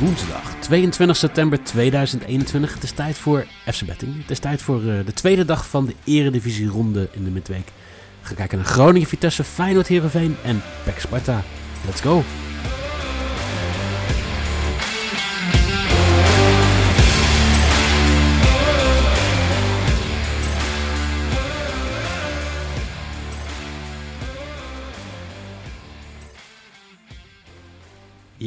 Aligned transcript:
Woensdag 0.00 0.54
22 0.60 1.16
september 1.16 1.62
2021. 1.62 2.74
Het 2.74 2.82
is 2.82 2.92
tijd 2.92 3.18
voor 3.18 3.46
FC 3.66 3.86
Betting. 3.86 4.20
Het 4.20 4.30
is 4.30 4.38
tijd 4.38 4.62
voor 4.62 4.82
uh, 4.82 5.06
de 5.06 5.12
tweede 5.12 5.44
dag 5.44 5.68
van 5.68 5.86
de 5.86 5.94
Eredivisie 6.04 6.68
ronde 6.68 7.08
in 7.12 7.24
de 7.24 7.30
midweek. 7.30 7.66
We 8.20 8.26
gaan 8.26 8.36
kijken 8.36 8.58
naar 8.58 8.66
Groningen, 8.66 9.08
Vitesse, 9.08 9.44
Feyenoord, 9.44 9.86
Heerenveen 9.86 10.36
en 10.44 10.62
PEC 10.84 10.98
Sparta. 11.00 11.42
Let's 11.86 12.00
go! 12.00 12.22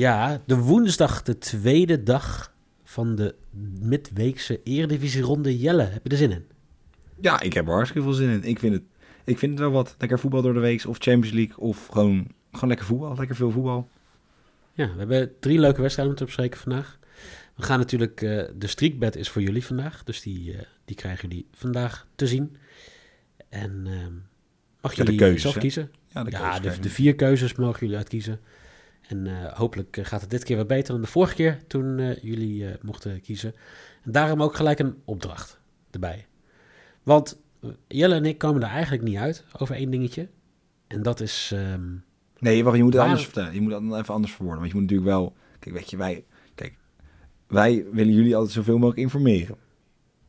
Ja, 0.04 0.42
de 0.46 0.58
woensdag, 0.58 1.22
de 1.22 1.38
tweede 1.38 2.04
dag 2.04 2.54
van 2.84 3.16
de 3.16 3.36
midweekse 3.80 4.64
Eredivisie-ronde. 4.64 5.60
Jelle, 5.60 5.84
heb 5.84 6.04
je 6.04 6.10
er 6.10 6.18
zin 6.18 6.32
in? 6.32 6.46
Ja, 7.20 7.42
ik 7.42 7.54
heb 7.54 7.68
er 7.68 7.74
hartstikke 7.74 8.08
veel 8.08 8.16
zin 8.18 8.30
in. 8.30 8.44
Ik 8.44 8.60
vind 8.60 8.74
het, 8.74 8.84
ik 9.24 9.38
vind 9.38 9.52
het 9.52 9.62
wel 9.62 9.72
wat. 9.72 9.96
Lekker 9.98 10.20
voetbal 10.20 10.42
door 10.42 10.54
de 10.54 10.60
week, 10.60 10.88
of 10.88 10.98
Champions 11.00 11.36
League, 11.36 11.58
of 11.58 11.88
gewoon, 11.88 12.28
gewoon 12.52 12.70
lekker 12.70 12.86
voetbal. 12.86 13.16
Lekker 13.18 13.36
veel 13.36 13.52
voetbal. 13.52 13.90
Ja, 14.74 14.92
we 14.94 15.00
hebben 15.00 15.40
drie 15.40 15.60
leuke 15.60 15.82
wedstrijden 15.82 16.16
te 16.16 16.26
bespreken 16.26 16.60
vandaag. 16.60 17.00
We 17.56 17.64
gaan 17.64 17.80
natuurlijk, 17.80 18.22
uh, 18.22 18.44
de 18.56 18.68
streakbed 18.68 19.16
is 19.16 19.30
voor 19.30 19.42
jullie 19.42 19.66
vandaag, 19.66 20.04
dus 20.04 20.22
die, 20.22 20.54
uh, 20.54 20.60
die 20.86 20.96
krijgen 20.96 21.30
jullie 21.30 21.48
vandaag 21.52 22.08
te 22.16 22.28
zien. 22.28 22.58
En 23.50 23.84
uh, 23.88 24.08
mag 24.82 24.94
jullie 24.94 25.18
keuzes, 25.18 25.42
zelf 25.42 25.54
hè? 25.54 25.60
kiezen? 25.60 25.92
Ja, 26.14 26.24
de, 26.24 26.32
Ja, 26.32 26.60
de, 26.60 26.90
vier 26.90 27.16
keuzes 27.16 27.56
mogen 27.56 27.80
jullie 27.80 27.98
uitkiezen. 27.98 28.40
En 29.14 29.28
eh, 29.28 29.54
hopelijk 29.58 29.98
eh, 29.98 30.06
gaat 30.06 30.22
het 30.22 30.30
dit 30.30 30.44
keer 30.44 30.58
wat 30.58 30.68
beter 30.68 30.94
dan 30.94 31.02
de 31.02 31.08
vorige 31.08 31.36
keer 31.36 31.60
toen 31.68 32.00
eh, 32.00 32.18
jullie 32.24 32.66
mochten 32.82 33.22
kiezen. 33.22 33.54
En 34.04 34.12
daarom 34.12 34.42
ook 34.42 34.56
gelijk 34.56 34.80
een 34.80 34.96
opdracht 35.06 35.60
erbij. 35.92 36.26
Want 37.04 37.42
Jelle 37.88 38.16
en 38.16 38.26
ik 38.26 38.38
komen 38.38 38.62
er 38.62 38.70
eigenlijk 38.70 39.04
niet 39.04 39.18
uit 39.18 39.46
over 39.58 39.76
één 39.76 39.92
dingetje. 39.92 40.30
En 40.88 41.02
dat 41.02 41.20
is... 41.20 41.52
ehm, 41.54 41.96
Nee, 42.40 42.64
wacht, 42.64 42.78
je 42.78 42.84
moet 42.84 42.94
het 42.94 43.02
Waar- 43.02 43.10
anders 43.12 43.26
vertellen. 43.26 43.54
Je 43.54 43.62
moet 43.62 43.72
het 43.72 43.82
dan 43.90 44.00
even 44.00 44.14
anders 44.14 44.34
verwoorden. 44.34 44.62
Want 44.62 44.74
je 44.74 44.80
moet 44.80 44.90
natuurlijk 44.90 45.18
wel... 45.18 45.36
Kijk, 45.60 45.76
weet 45.76 45.90
je, 45.90 45.98
wij... 45.98 46.26
Kijk, 46.56 46.78
wij 47.48 47.86
willen 47.92 48.14
jullie 48.14 48.36
altijd 48.36 48.54
zoveel 48.54 48.78
mogelijk 48.78 49.00
informeren. 49.00 49.56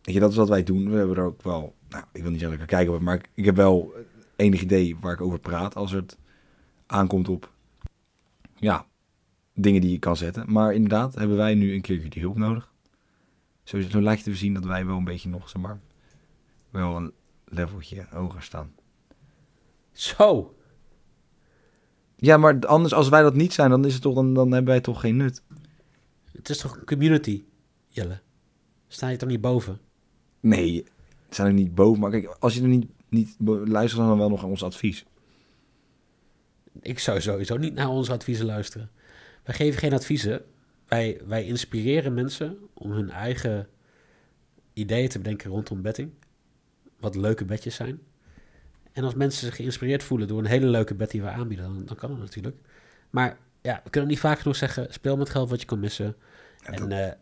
Weet 0.03 0.15
je, 0.15 0.21
dat 0.21 0.31
is 0.31 0.37
wat 0.37 0.49
wij 0.49 0.63
doen. 0.63 0.91
We 0.91 0.97
hebben 0.97 1.17
er 1.17 1.25
ook 1.25 1.43
wel... 1.43 1.75
Nou, 1.89 2.05
ik 2.13 2.23
wil 2.23 2.31
niet 2.31 2.41
zeggen 2.41 2.59
dat 2.59 2.69
ik 2.69 2.73
er 2.73 2.85
kijk 2.85 2.97
op, 2.97 3.01
maar 3.01 3.21
ik 3.35 3.45
heb 3.45 3.57
wel 3.57 3.95
enig 4.37 4.61
idee 4.63 4.97
waar 5.01 5.13
ik 5.13 5.21
over 5.21 5.39
praat 5.39 5.75
als 5.75 5.93
het 5.93 6.19
aankomt 6.87 7.29
op... 7.29 7.53
Ja, 8.65 8.87
dingen 9.55 9.81
die 9.81 9.91
je 9.91 9.99
kan 9.99 10.17
zetten. 10.17 10.53
Maar 10.53 10.75
inderdaad 10.75 11.15
hebben 11.15 11.37
wij 11.37 11.55
nu 11.55 11.75
een 11.75 11.81
keer 11.81 11.97
jullie 11.97 12.21
hulp 12.21 12.37
nodig. 12.37 12.73
Zo, 13.63 13.81
zo 13.81 14.03
lijkt 14.03 14.25
het 14.25 14.35
te 14.35 14.39
zien 14.41 14.55
dat 14.55 14.65
wij 14.65 14.87
wel 14.87 14.97
een 14.97 15.05
beetje 15.05 15.29
nog, 15.29 15.49
zeg 15.49 15.63
maar... 15.63 15.81
Wel 16.71 16.97
een 16.97 17.13
leveltje 17.45 18.07
hoger 18.11 18.43
staan. 18.43 18.73
zo, 19.93 20.55
Ja, 22.17 22.37
maar 22.37 22.67
anders 22.67 22.95
als 22.95 23.09
wij 23.09 23.23
dat 23.23 23.35
niet 23.35 23.53
zijn, 23.53 23.71
dan, 23.71 23.85
is 23.85 23.93
het 23.93 24.03
toch, 24.03 24.15
dan, 24.15 24.35
dan 24.35 24.53
hebben 24.53 24.73
wij 24.73 24.81
toch 24.81 25.01
geen 25.01 25.17
nut. 25.17 25.43
het 26.33 26.49
is 26.49 26.59
toch 26.59 26.85
community, 26.85 27.45
Jelle? 27.89 28.21
Sta 28.89 29.09
je 29.09 29.17
toch 29.17 29.29
niet 29.29 29.41
boven? 29.41 29.81
Nee, 30.41 30.85
zijn 31.29 31.47
er 31.47 31.53
niet 31.53 31.75
boven. 31.75 32.01
Maar 32.01 32.11
kijk, 32.11 32.37
als 32.39 32.55
je 32.55 32.63
er 32.63 32.69
niet, 32.69 32.87
niet 33.09 33.37
luistert, 33.65 34.07
dan 34.07 34.19
wel 34.19 34.29
nog 34.29 34.43
aan 34.43 34.51
ons 34.51 34.63
advies. 34.63 35.05
Ik 36.81 36.99
zou 36.99 37.21
sowieso 37.21 37.57
niet 37.57 37.75
naar 37.75 37.89
onze 37.89 38.13
adviezen 38.13 38.47
luisteren. 38.47 38.91
Wij 39.45 39.55
geven 39.55 39.79
geen 39.79 39.93
adviezen. 39.93 40.43
Wij, 40.87 41.21
wij 41.27 41.45
inspireren 41.45 42.15
mensen 42.15 42.59
om 42.75 42.93
hun 42.93 43.11
eigen 43.11 43.69
ideeën 44.73 45.09
te 45.09 45.19
bedenken 45.19 45.51
rondom 45.51 45.83
betting. 45.83 46.11
Wat 47.01 47.17
leuke 47.17 47.45
bedjes 47.45 47.75
zijn. 47.75 48.01
En 48.93 49.05
als 49.05 49.15
mensen 49.15 49.47
zich 49.47 49.57
geïnspireerd 49.57 50.03
voelen 50.03 50.29
door 50.29 50.39
een 50.39 50.47
hele 50.47 50.67
leuke 50.67 50.95
bet 50.95 51.11
die 51.11 51.23
we 51.23 51.29
aanbieden, 51.29 51.67
dan, 51.67 51.85
dan 51.85 51.97
kan 51.97 52.11
dat 52.11 52.19
natuurlijk. 52.19 52.57
Maar 53.11 53.39
ja, 53.63 53.81
we 53.85 53.91
kunnen 53.91 54.11
niet 54.11 54.19
vaak 54.19 54.39
genoeg 54.39 54.57
zeggen: 54.57 54.93
speel 54.93 55.17
met 55.17 55.31
geld 55.31 55.51
wat 55.51 55.61
je 55.61 55.67
kan 55.67 55.81
missen. 55.81 56.17
en 56.63 56.93
eh, 56.93 57.13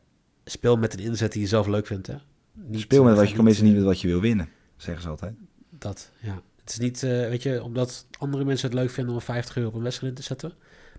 speel 0.45 0.77
met 0.77 0.93
een 0.93 0.99
inzet 0.99 1.33
die 1.33 1.41
je 1.41 1.49
zelf 1.49 1.67
leuk 1.67 1.87
vindt. 1.87 2.07
Hè? 2.07 2.17
Niet, 2.53 2.81
Speel 2.81 3.03
met 3.03 3.13
eh, 3.13 3.19
wat 3.19 3.29
je 3.29 3.35
kan 3.35 3.45
missen, 3.45 3.65
niet 3.65 3.75
met 3.75 3.85
wat 3.85 4.01
je 4.01 4.09
wil 4.09 4.21
winnen. 4.21 4.49
Zeggen 4.77 5.03
ze 5.03 5.09
altijd. 5.09 5.35
dat, 5.71 6.11
ja. 6.21 6.43
Het 6.63 6.73
is 6.73 6.79
niet, 6.79 7.03
eh, 7.03 7.11
weet 7.11 7.43
je, 7.43 7.63
omdat 7.63 8.07
andere 8.19 8.45
mensen 8.45 8.71
het 8.71 8.79
leuk 8.79 8.91
vinden 8.91 9.15
om 9.15 9.21
50 9.21 9.57
euro 9.57 9.69
op 9.69 9.75
een 9.75 9.83
wedstrijd 9.83 10.13
in 10.13 10.19
te 10.19 10.27
zetten, 10.27 10.53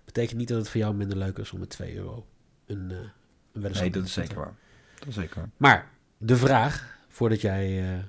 betekent 0.04 0.38
niet 0.38 0.48
dat 0.48 0.58
het 0.58 0.68
voor 0.68 0.80
jou 0.80 0.94
minder 0.94 1.16
leuk 1.16 1.38
is 1.38 1.52
om 1.52 1.58
met 1.58 1.70
2 1.70 1.96
euro 1.96 2.26
een, 2.66 2.90
een 2.90 3.62
wedstrijd 3.62 3.92
Nee, 3.92 4.02
dat 4.02 4.12
te 4.12 4.20
is 4.20 4.26
zeker 4.26 4.34
waar. 4.34 4.54
Dat 4.98 5.08
is 5.08 5.14
zeker 5.14 5.36
waar. 5.36 5.50
Maar 5.56 5.90
de 6.18 6.36
vraag, 6.36 6.98
voordat 7.08 7.40
jij 7.40 7.82
eh, 7.82 8.04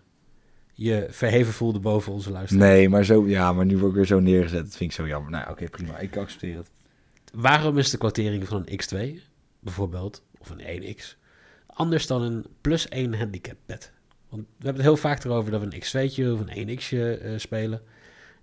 je 0.73 1.07
verheven 1.09 1.53
voelde 1.53 1.79
boven 1.79 2.13
onze 2.13 2.31
luisteraar. 2.31 2.67
Nee, 2.67 2.89
maar 2.89 3.05
zo, 3.05 3.27
ja, 3.27 3.53
maar 3.53 3.65
nu 3.65 3.77
word 3.77 3.89
ik 3.89 3.95
weer 3.95 4.05
zo 4.05 4.19
neergezet. 4.19 4.63
Dat 4.63 4.75
vind 4.75 4.89
ik 4.89 4.95
zo 4.95 5.07
jammer. 5.07 5.31
Nou, 5.31 5.49
oké, 5.49 5.69
prima. 5.69 5.97
Ik 5.97 6.17
accepteer 6.17 6.57
het. 6.57 6.69
Waarom 7.33 7.77
is 7.77 7.89
de 7.89 7.97
quotering 7.97 8.47
van 8.47 8.63
een 8.65 8.79
x2, 8.79 9.21
bijvoorbeeld, 9.59 10.23
of 10.37 10.49
een 10.49 10.95
1x, 10.95 11.17
anders 11.65 12.07
dan 12.07 12.21
een 12.21 12.45
plus 12.61 12.87
1 12.87 13.17
handicap 13.17 13.57
bet? 13.65 13.91
Want 14.35 14.47
we 14.47 14.65
hebben 14.65 14.83
het 14.83 14.91
heel 14.91 15.09
vaak 15.09 15.23
erover 15.23 15.51
dat 15.51 15.61
we 15.61 15.65
een 15.65 15.83
x2'tje 15.83 16.31
of 16.31 16.39
een 16.47 16.79
1x'je 16.79 17.21
eh, 17.21 17.33
spelen. 17.37 17.81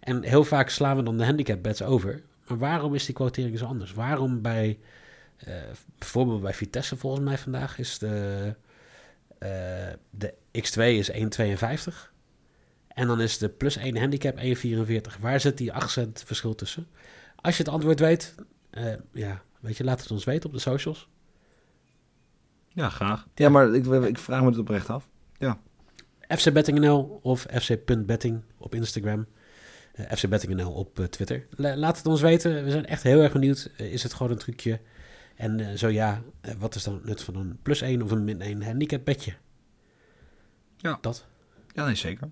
En 0.00 0.22
heel 0.22 0.44
vaak 0.44 0.68
slaan 0.68 0.96
we 0.96 1.02
dan 1.02 1.16
de 1.18 1.24
handicap 1.24 1.62
bets 1.62 1.82
over. 1.82 2.22
Maar 2.46 2.58
waarom 2.58 2.94
is 2.94 3.04
die 3.04 3.14
quotering 3.14 3.58
zo 3.58 3.64
anders? 3.64 3.92
Waarom 3.92 4.42
bij, 4.42 4.78
eh, 5.36 5.54
bijvoorbeeld 5.98 6.42
bij 6.42 6.54
Vitesse 6.54 6.96
volgens 6.96 7.24
mij 7.24 7.38
vandaag, 7.38 7.78
is 7.78 7.98
de, 7.98 8.54
eh, 9.38 9.48
de 10.10 10.34
x2 10.52 10.98
is 10.98 11.10
1,52. 11.10 12.12
En 12.88 13.06
dan 13.06 13.20
is 13.20 13.38
de 13.38 13.48
plus 13.48 13.76
1 13.76 13.96
handicap 13.96 14.38
1,44. 14.38 15.16
Waar 15.18 15.40
zit 15.40 15.58
die 15.58 15.72
8 15.72 15.90
cent 15.90 16.22
verschil 16.26 16.54
tussen? 16.54 16.86
Als 17.36 17.56
je 17.56 17.62
het 17.62 17.72
antwoord 17.72 18.00
weet, 18.00 18.34
eh, 18.70 18.94
ja, 19.12 19.42
weet 19.60 19.76
je, 19.76 19.84
laat 19.84 20.00
het 20.00 20.10
ons 20.10 20.24
weten 20.24 20.48
op 20.48 20.54
de 20.54 20.60
socials. 20.60 21.08
Ja, 22.68 22.88
graag. 22.88 23.26
Ja, 23.34 23.48
maar 23.48 23.74
ik, 23.74 23.86
ik 23.86 24.18
vraag 24.18 24.40
me 24.40 24.46
het 24.46 24.58
oprecht 24.58 24.90
af. 24.90 25.08
FCBetting.nl 26.36 27.18
of 27.22 27.46
fc.betting 27.50 28.42
op 28.58 28.74
Instagram. 28.74 29.26
Eh 29.92 30.12
FCBetting.nl 30.16 30.72
op 30.72 30.98
eh, 30.98 31.04
Twitter. 31.06 31.46
La- 31.50 31.76
laat 31.76 31.96
het 31.96 32.06
ons 32.06 32.20
weten. 32.20 32.64
We 32.64 32.70
zijn 32.70 32.86
echt 32.86 33.02
heel 33.02 33.20
erg 33.22 33.32
benieuwd. 33.32 33.70
Eh, 33.76 33.92
is 33.92 34.02
het 34.02 34.12
gewoon 34.14 34.32
een 34.32 34.38
trucje? 34.38 34.80
En 35.36 35.78
zo 35.78 35.88
ja, 35.88 36.22
wat 36.58 36.74
is 36.74 36.82
dan 36.84 36.94
het 36.94 37.04
nut 37.04 37.22
van 37.22 37.36
een 37.36 37.58
plus 37.62 37.80
1 37.80 38.02
of 38.02 38.10
een 38.10 38.24
min 38.24 38.40
1 38.40 38.62
handicap 38.62 39.04
bedje? 39.04 39.32
Ja. 40.76 40.98
Dat. 41.00 41.26
Ja, 41.74 41.84
nee, 41.84 41.94
zeker. 41.94 42.30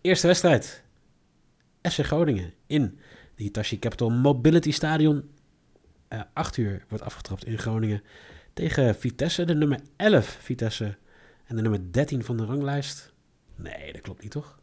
Eerste 0.00 0.26
wedstrijd. 0.26 0.82
FC 1.82 1.98
Groningen 2.04 2.52
in 2.66 2.98
de 3.34 3.42
Hitachi 3.42 3.78
Capital 3.78 4.10
Mobility 4.10 4.72
Stadion. 4.72 5.30
8 6.32 6.56
uur 6.56 6.84
wordt 6.88 7.04
afgetrapt 7.04 7.44
in 7.44 7.58
Groningen 7.58 8.02
tegen 8.52 8.94
Vitesse, 8.94 9.44
de 9.44 9.54
nummer 9.54 9.80
11 9.96 10.38
Vitesse 10.40 10.96
en 11.46 11.56
de 11.56 11.62
nummer 11.62 11.92
13 11.92 12.24
van 12.24 12.36
de 12.36 12.44
ranglijst. 12.44 13.12
Nee, 13.58 13.92
dat 13.92 14.00
klopt 14.00 14.22
niet 14.22 14.30
toch? 14.30 14.58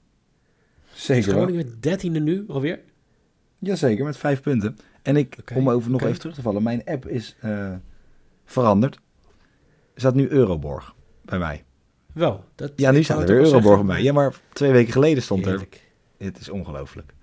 Zeker. 0.93 1.31
Groningen 1.31 1.73
13e 1.73 2.21
nu 2.21 2.45
alweer? 2.47 2.79
Jazeker, 3.59 4.05
met 4.05 4.17
vijf 4.17 4.41
punten. 4.41 4.77
En 5.01 5.15
ik, 5.17 5.35
Oké, 5.39 5.53
om 5.55 5.69
over 5.69 5.91
nog 5.91 6.01
even 6.03 6.19
terug 6.19 6.35
te 6.35 6.41
vallen, 6.41 6.63
mijn 6.63 6.83
app 6.85 7.07
is 7.07 7.35
eh, 7.39 7.73
veranderd. 8.45 8.95
Er 9.93 9.99
staat 10.01 10.15
nu 10.15 10.29
Euroborg 10.29 10.95
bij 11.21 11.39
mij. 11.39 11.63
Wel. 12.13 12.43
Dat, 12.55 12.71
Ja, 12.75 12.91
nu 12.91 13.03
staat 13.03 13.19
er 13.21 13.25
weer 13.27 13.35
Euroborg 13.35 13.61
bij 13.61 13.67
zeggen. 13.69 13.85
mij. 13.85 14.01
Ja, 14.03 14.13
maar 14.13 14.35
twee 14.53 14.71
weken 14.71 14.91
geleden 14.93 15.23
stond 15.23 15.41
er. 15.45 15.49
Heerlijk. 15.49 15.81
Het 16.17 16.39
is 16.39 16.49
ongelooflijk. 16.49 17.13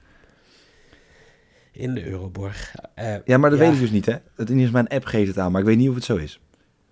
In 1.73 1.95
de 1.95 2.05
Euroborg. 2.07 2.75
Eh, 2.95 3.15
Ja, 3.25 3.39
maar 3.39 3.51
dat 3.51 3.59
Ja. 3.59 3.65
weet 3.65 3.75
ik 3.75 3.81
dus 3.81 3.91
niet, 3.91 4.07
hè. 4.07 4.17
Het 4.37 4.51
is 4.51 4.71
mijn 4.71 4.89
app 4.89 5.05
geeft 5.05 5.29
het 5.29 5.39
aan, 5.39 5.53
maar 5.53 5.61
ik 5.61 5.67
weet 5.67 5.77
niet 5.77 5.89
of 5.89 5.95
het 5.95 6.05
zo 6.05 6.17
is. 6.17 6.41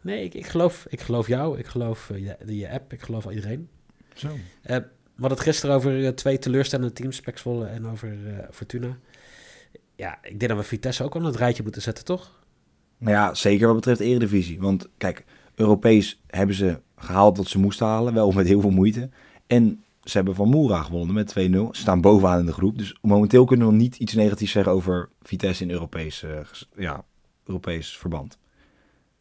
nee, 0.00 0.25
ik, 0.25 0.35
ik, 0.35 0.47
geloof, 0.47 0.87
ik 0.88 1.00
geloof 1.00 1.26
jou. 1.26 1.59
Ik 1.59 1.67
geloof 1.67 2.11
eh, 2.11 2.19
je, 2.47 2.56
je 2.56 2.71
app. 2.71 2.93
Ik 2.93 3.00
geloof 3.03 3.31
iedereen. 3.31 3.69
Zo. 4.15 4.29
Eh, 4.62 4.77
we 5.21 5.27
hadden 5.27 5.39
het 5.39 5.41
gisteren 5.41 5.75
over 5.77 6.05
eh, 6.05 6.12
twee 6.12 6.39
teleurstellende 6.39 6.93
teams, 6.93 7.21
Pek 7.21 7.39
Zwolle 7.39 7.67
en 7.67 7.87
over 7.87 8.09
eh, 8.27 8.45
Fortuna. 8.51 8.99
Ja, 9.97 10.19
ik 10.23 10.39
denk 10.39 10.49
dat 10.53 10.61
we 10.61 10.67
Vitesse 10.67 11.05
ook 11.05 11.15
op 11.15 11.23
het 11.23 11.37
rijtje 11.37 11.62
moeten 11.62 11.83
zetten, 11.83 12.05
toch? 12.05 12.39
Nou 12.99 13.12
ja, 13.15 13.35
zeker 13.35 13.67
wat 13.67 13.77
betreft 13.77 14.01
Eredivisie. 14.01 14.61
Want 14.61 14.89
kijk, 14.97 15.25
Europees 15.55 16.23
hebben 16.27 16.57
ze 16.57 16.81
gehaald 16.97 17.37
wat 17.37 17.47
ze 17.47 17.59
moesten 17.59 17.87
halen, 17.87 18.15
wel 18.15 18.31
met 18.33 18.47
heel 18.47 18.61
veel 18.61 18.71
moeite. 18.71 19.11
En 19.47 19.85
ze 20.05 20.17
hebben 20.17 20.35
van 20.35 20.49
Moera 20.49 20.83
gewonnen 20.83 21.15
met 21.15 21.31
2-0. 21.31 21.33
Ze 21.33 21.69
staan 21.73 22.01
bovenaan 22.01 22.39
in 22.39 22.47
de 22.47 22.53
groep. 22.53 22.79
Dus 22.79 22.97
momenteel 23.03 23.45
kunnen 23.45 23.67
we 23.67 23.73
nog 23.73 23.83
niet 23.83 23.97
iets 23.97 24.15
negatiefs 24.15 24.53
zeggen 24.53 24.73
over 24.73 25.09
Vitesse 25.23 25.62
in 25.62 25.71
Europees, 25.71 26.23
eh, 26.23 26.41
ja, 26.77 27.05
Europees 27.45 27.97
verband. 27.99 28.39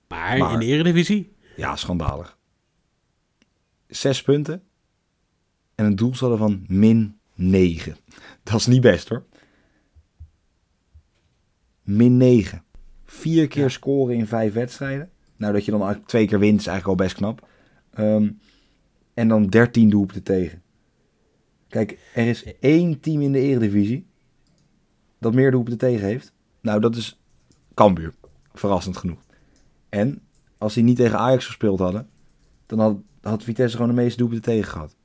Maar, 0.07 0.37
Maar- 0.37 0.53
in 0.53 0.59
de 0.59 0.65
Eredivisie? 0.65 1.35
Ja, 1.55 1.75
schandalig. 1.75 2.37
Zes 3.87 4.21
punten 4.21 4.63
en 5.79 5.85
een 5.85 5.95
doelsaldo 5.95 6.35
van 6.35 6.63
min 6.67 7.19
9. 7.33 7.95
Dat 8.43 8.55
is 8.59 8.67
niet 8.67 8.81
best 8.81 9.09
hoor. 9.09 9.25
Min 11.83 12.17
9. 12.17 12.63
Vier 13.05 13.47
keer 13.47 13.63
Ja. 13.63 13.69
scoren 13.69 14.15
in 14.15 14.27
vijf 14.27 14.53
wedstrijden. 14.53 15.09
Nou, 15.35 15.53
dat 15.53 15.65
je 15.65 15.71
dan 15.71 16.05
twee 16.05 16.27
keer 16.27 16.39
wint 16.39 16.59
is 16.59 16.67
eigenlijk 16.67 16.99
al 16.99 17.05
best 17.05 17.15
knap. 17.17 17.47
Ehm, 17.93 18.31
en 19.13 19.27
dan 19.27 19.47
13 19.47 19.89
doelpunten 19.89 20.23
tegen. 20.23 20.61
Kijk, 21.67 21.99
er 22.13 22.27
is 22.27 22.43
één 22.59 22.99
team 22.99 23.21
in 23.21 23.31
de 23.31 23.39
Eredivisie 23.39 24.07
dat 25.19 25.33
meer 25.33 25.51
doelpunten 25.51 25.79
tegen 25.89 26.05
heeft. 26.07 26.33
Nou, 26.61 26.79
dat 26.79 26.95
is 26.95 27.21
Cambuur. 27.73 28.13
Verrassend 28.53 28.97
genoeg. 28.97 29.19
En 29.89 30.21
als 30.57 30.73
die 30.73 30.83
niet 30.83 30.97
tegen 30.97 31.19
Ajax 31.19 31.45
gespeeld 31.45 31.79
hadden, 31.79 32.09
dan 32.65 32.79
had, 32.79 32.97
had 33.21 33.43
Vitesse 33.43 33.77
gewoon 33.77 33.95
de 33.95 34.01
meeste 34.01 34.17
doelpunten 34.17 34.51
tegen 34.51 34.71
gehad. 34.71 34.97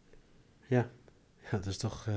Ja, 0.69 0.89
dat 1.51 1.67
is 1.67 1.77
toch... 1.77 2.07
eh, 2.09 2.15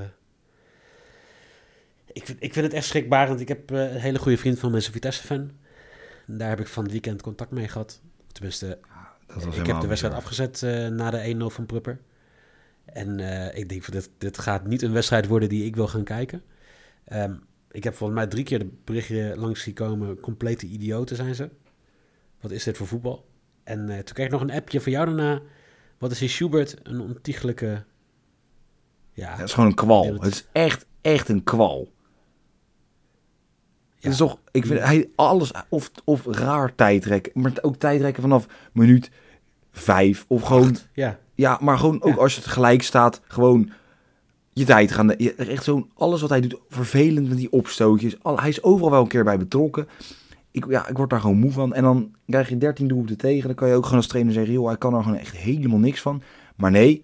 Ik, 2.05 2.25
vind, 2.25 2.43
ik 2.43 2.53
vind 2.53 2.65
het 2.65 2.73
echt 2.75 2.85
schrikbarend. 2.85 3.39
Ik 3.39 3.47
heb 3.47 3.71
eh, 3.71 3.79
een 3.93 3.99
hele 3.99 4.19
goede 4.19 4.37
vriend 4.37 4.59
van 4.59 4.71
mensen 4.71 4.93
Vitesse-fan. 4.93 5.51
Daar 6.27 6.49
heb 6.49 6.59
ik 6.59 6.67
van 6.67 6.83
het 6.83 6.91
weekend 6.91 7.21
contact 7.21 7.51
mee 7.51 7.67
gehad. 7.67 8.01
Tenminste, 8.31 8.79
Dat 9.27 9.43
was 9.43 9.57
ik 9.57 9.65
heb 9.65 9.79
de 9.81 9.87
wedstrijd 9.87 10.13
afgezet 10.15 10.63
eh, 10.63 10.87
na 10.87 11.09
de 11.11 11.35
1-0 11.35 11.37
van 11.53 11.65
Prupper. 11.65 11.99
En 12.85 13.19
ik 13.55 13.69
denk, 13.69 13.91
dit, 13.91 14.09
dit 14.17 14.37
gaat 14.37 14.65
niet 14.67 14.81
een 14.81 14.91
wedstrijd 14.93 15.27
worden 15.27 15.49
die 15.49 15.65
ik 15.65 15.75
wil 15.75 15.87
gaan 15.87 16.03
kijken. 16.03 16.43
Ehm, 17.05 17.35
ik 17.71 17.83
heb 17.83 17.93
volgens 17.95 18.19
mij 18.19 18.27
drie 18.27 18.43
keer 18.43 18.59
de 18.59 18.69
berichtje 18.83 19.33
langs 19.37 19.61
zien 19.61 19.73
komen. 19.73 20.19
Complete 20.19 20.65
idioten 20.65 21.15
zijn 21.15 21.35
ze. 21.35 21.49
Wat 22.41 22.51
is 22.51 22.63
dit 22.63 22.77
voor 22.77 22.87
voetbal? 22.87 23.27
En 23.63 23.85
toen 23.87 24.13
kreeg 24.13 24.25
ik 24.25 24.31
nog 24.31 24.41
een 24.41 24.51
appje 24.51 24.81
van 24.81 24.91
jou 24.91 25.05
daarna. 25.05 25.41
Wat 25.97 26.11
is 26.11 26.17
die 26.19 26.29
Schubert? 26.29 26.75
Een 26.83 26.99
ontiegelijke... 26.99 27.83
Ja, 29.17 29.29
het 29.35 29.45
is 29.47 29.53
gewoon 29.53 29.69
een 29.69 29.75
kwal. 29.75 30.13
Het 30.13 30.25
is 30.33 30.47
echt, 30.51 30.85
echt 31.01 31.29
een 31.29 31.43
kwal. 31.43 31.87
Het 33.99 34.11
is 34.11 34.17
toch, 34.17 34.39
ik 34.51 34.65
vind 34.65 34.79
hij 34.79 35.09
alles, 35.15 35.51
of, 35.69 35.91
of 36.03 36.25
raar 36.25 36.75
tijdrekken, 36.75 37.31
maar 37.41 37.51
ook 37.61 37.75
tijdrekken 37.75 38.21
vanaf 38.21 38.45
minuut 38.71 39.11
vijf. 39.71 40.25
Of 40.27 40.41
gewoon, 40.41 40.77
ja. 40.93 41.19
ja, 41.35 41.57
maar 41.61 41.77
gewoon 41.77 42.01
ook 42.01 42.15
Ja. 42.15 42.21
als 42.21 42.35
het 42.35 42.45
gelijk 42.45 42.81
staat, 42.83 43.21
gewoon 43.27 43.69
je 44.53 44.65
tijd 44.65 44.91
gaan. 44.91 45.13
Je- 45.17 45.33
Echt 45.35 45.63
zo'n, 45.63 45.91
alles 45.95 46.21
wat 46.21 46.29
hij 46.29 46.41
doet, 46.41 46.57
vervelend 46.69 47.29
met 47.29 47.37
die 47.37 47.51
opstootjes. 47.51 48.23
Al, 48.23 48.39
hij 48.39 48.49
is 48.49 48.63
overal 48.63 48.91
wel 48.91 49.01
een 49.01 49.07
keer 49.07 49.23
bij 49.23 49.37
betrokken. 49.37 49.87
Ik, 50.51 50.65
ja, 50.69 50.87
ik 50.87 50.97
word 50.97 51.09
daar 51.09 51.19
gewoon 51.21 51.37
moe 51.39 51.51
van. 51.51 51.73
En 51.73 51.83
dan 51.83 52.15
krijg 52.27 52.49
je 52.49 52.57
13 52.57 52.87
doelpunten 52.87 53.17
tegen. 53.17 53.47
Dan 53.47 53.55
kan 53.55 53.67
je 53.67 53.75
ook 53.75 53.83
gewoon 53.83 53.97
als 53.99 54.07
trainer 54.07 54.33
zeggen, 54.33 54.53
joh, 54.53 54.67
hij 54.67 54.77
kan 54.77 54.93
er 54.93 55.03
gewoon 55.03 55.17
echt 55.19 55.35
helemaal 55.35 55.79
niks 55.79 56.01
van. 56.01 56.21
Maar 56.55 56.71
nee, 56.71 57.03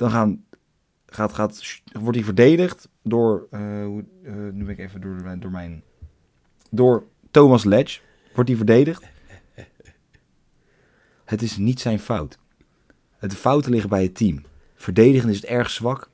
dan 0.00 0.10
gaan, 0.10 0.44
gaat, 1.06 1.32
gaat, 1.32 1.80
wordt 1.92 2.16
hij 2.16 2.24
verdedigd 2.24 2.88
door, 3.02 3.46
eh, 3.50 3.82
eh, 3.82 3.92
nu 4.52 4.64
ben 4.64 4.68
ik 4.68 4.78
even 4.78 5.00
door, 5.00 5.38
door 5.38 5.50
mijn, 5.50 5.82
door 6.70 7.04
Thomas 7.30 7.64
Ledge. 7.64 8.00
Wordt 8.34 8.48
hij 8.48 8.58
verdedigd. 8.58 9.04
Het 11.24 11.42
is 11.42 11.56
niet 11.56 11.80
zijn 11.80 11.98
fout. 11.98 12.38
Het 13.16 13.34
fouten 13.34 13.70
liggen 13.70 13.90
bij 13.90 14.02
het 14.02 14.14
team. 14.14 14.42
Verdedigen 14.74 15.28
is 15.28 15.36
het 15.36 15.44
erg 15.44 15.70
zwak. 15.70 16.10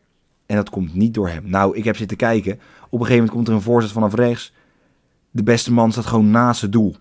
En 0.47 0.57
dat 0.57 0.71
komt 0.71 0.95
niet 0.95 1.15
door 1.15 1.29
hem. 1.29 1.51
Nou, 1.51 1.77
ik 1.77 1.85
heb 1.85 1.97
zitten 1.97 2.17
kijken. 2.17 2.53
Op 2.53 3.01
een 3.01 3.07
gegeven 3.07 3.17
moment 3.17 3.31
komt 3.31 3.49
er 3.49 3.55
een 3.55 3.61
voorzet 3.61 3.93
vanaf 3.93 4.15
rechts. 4.15 4.53
De 5.31 5.43
beste 5.43 5.73
man 5.73 5.93
staat 5.93 6.07
gewoon 6.07 6.31
naast 6.31 6.61
het 6.61 6.73
doel. 6.73 6.97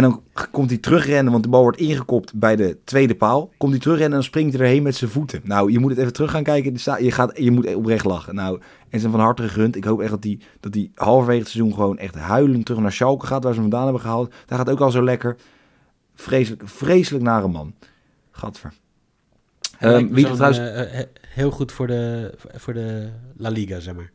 En 0.00 0.10
dan 0.10 0.22
komt 0.50 0.70
hij 0.70 0.78
terugrennen, 0.78 1.32
want 1.32 1.44
de 1.44 1.50
bal 1.50 1.62
wordt 1.62 1.78
ingekopt 1.78 2.34
bij 2.34 2.56
de 2.56 2.78
tweede 2.84 3.14
paal. 3.14 3.50
Komt 3.56 3.70
hij 3.72 3.80
terugrennen 3.80 4.16
en 4.16 4.22
dan 4.22 4.28
springt 4.30 4.52
hij 4.52 4.62
erheen 4.66 4.82
met 4.82 4.94
zijn 4.94 5.10
voeten. 5.10 5.40
Nou, 5.44 5.72
je 5.72 5.78
moet 5.78 5.90
het 5.90 5.98
even 6.00 6.12
terug 6.12 6.30
gaan 6.30 6.42
kijken. 6.42 6.72
Je, 7.04 7.10
gaat, 7.10 7.38
je 7.38 7.50
moet 7.50 7.74
oprecht 7.74 8.04
lachen. 8.04 8.34
Nou, 8.34 8.60
en 8.88 9.00
zijn 9.00 9.12
van 9.12 9.20
harte 9.20 9.42
gegund. 9.42 9.76
Ik 9.76 9.84
hoop 9.84 10.00
echt 10.00 10.10
dat 10.10 10.24
hij, 10.24 10.38
dat 10.60 10.74
hij 10.74 10.90
halverwege 10.94 11.38
het 11.38 11.48
seizoen 11.48 11.74
gewoon 11.74 11.98
echt 11.98 12.14
huilend 12.14 12.64
terug 12.66 12.80
naar 12.80 12.92
Schalke 12.92 13.26
gaat, 13.26 13.44
waar 13.44 13.54
ze 13.54 13.60
hem 13.60 13.70
vandaan 13.70 13.88
hebben 13.88 14.02
gehaald. 14.02 14.34
Daar 14.46 14.58
gaat 14.58 14.70
ook 14.70 14.80
al 14.80 14.90
zo 14.90 15.02
lekker. 15.04 15.36
Vreselijk, 16.14 16.62
vreselijk 16.68 17.24
nare 17.24 17.48
man. 17.48 17.74
Gadver. 18.30 18.72
Ehm, 19.78 20.08
wie 20.08 20.24
trouwens- 20.24 20.58
eh, 20.58 21.00
eh, 21.00 21.06
heel 21.28 21.50
goed 21.50 21.72
voor 21.72 21.86
de, 21.86 22.32
voor 22.54 22.74
de 22.74 23.08
La 23.36 23.48
Liga, 23.48 23.80
zeg 23.80 23.94
maar. 23.94 24.12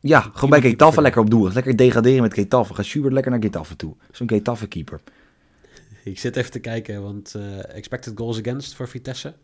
Ja, 0.00 0.20
gewoon 0.20 0.50
bij 0.50 0.60
Getafe 0.70 1.00
lekker 1.00 1.20
op 1.20 1.30
doel. 1.30 1.52
Lekker 1.52 1.76
degraderen 1.76 2.22
met 2.22 2.34
Getafe. 2.34 2.74
Ga 2.74 2.82
Schubert 2.82 3.12
lekker 3.12 3.32
naar 3.32 3.42
Getafe 3.42 3.76
toe. 3.76 3.94
Zo'n 4.12 4.28
Getafe 4.28 4.66
keeper. 4.66 5.00
Ik 6.04 6.18
zit 6.18 6.36
even 6.36 6.50
te 6.50 6.58
kijken, 6.58 7.02
want 7.02 7.34
eh, 7.34 7.74
expected 7.76 8.12
goals 8.16 8.38
against 8.38 8.74
voor 8.74 8.88
Vitesse 8.88 9.34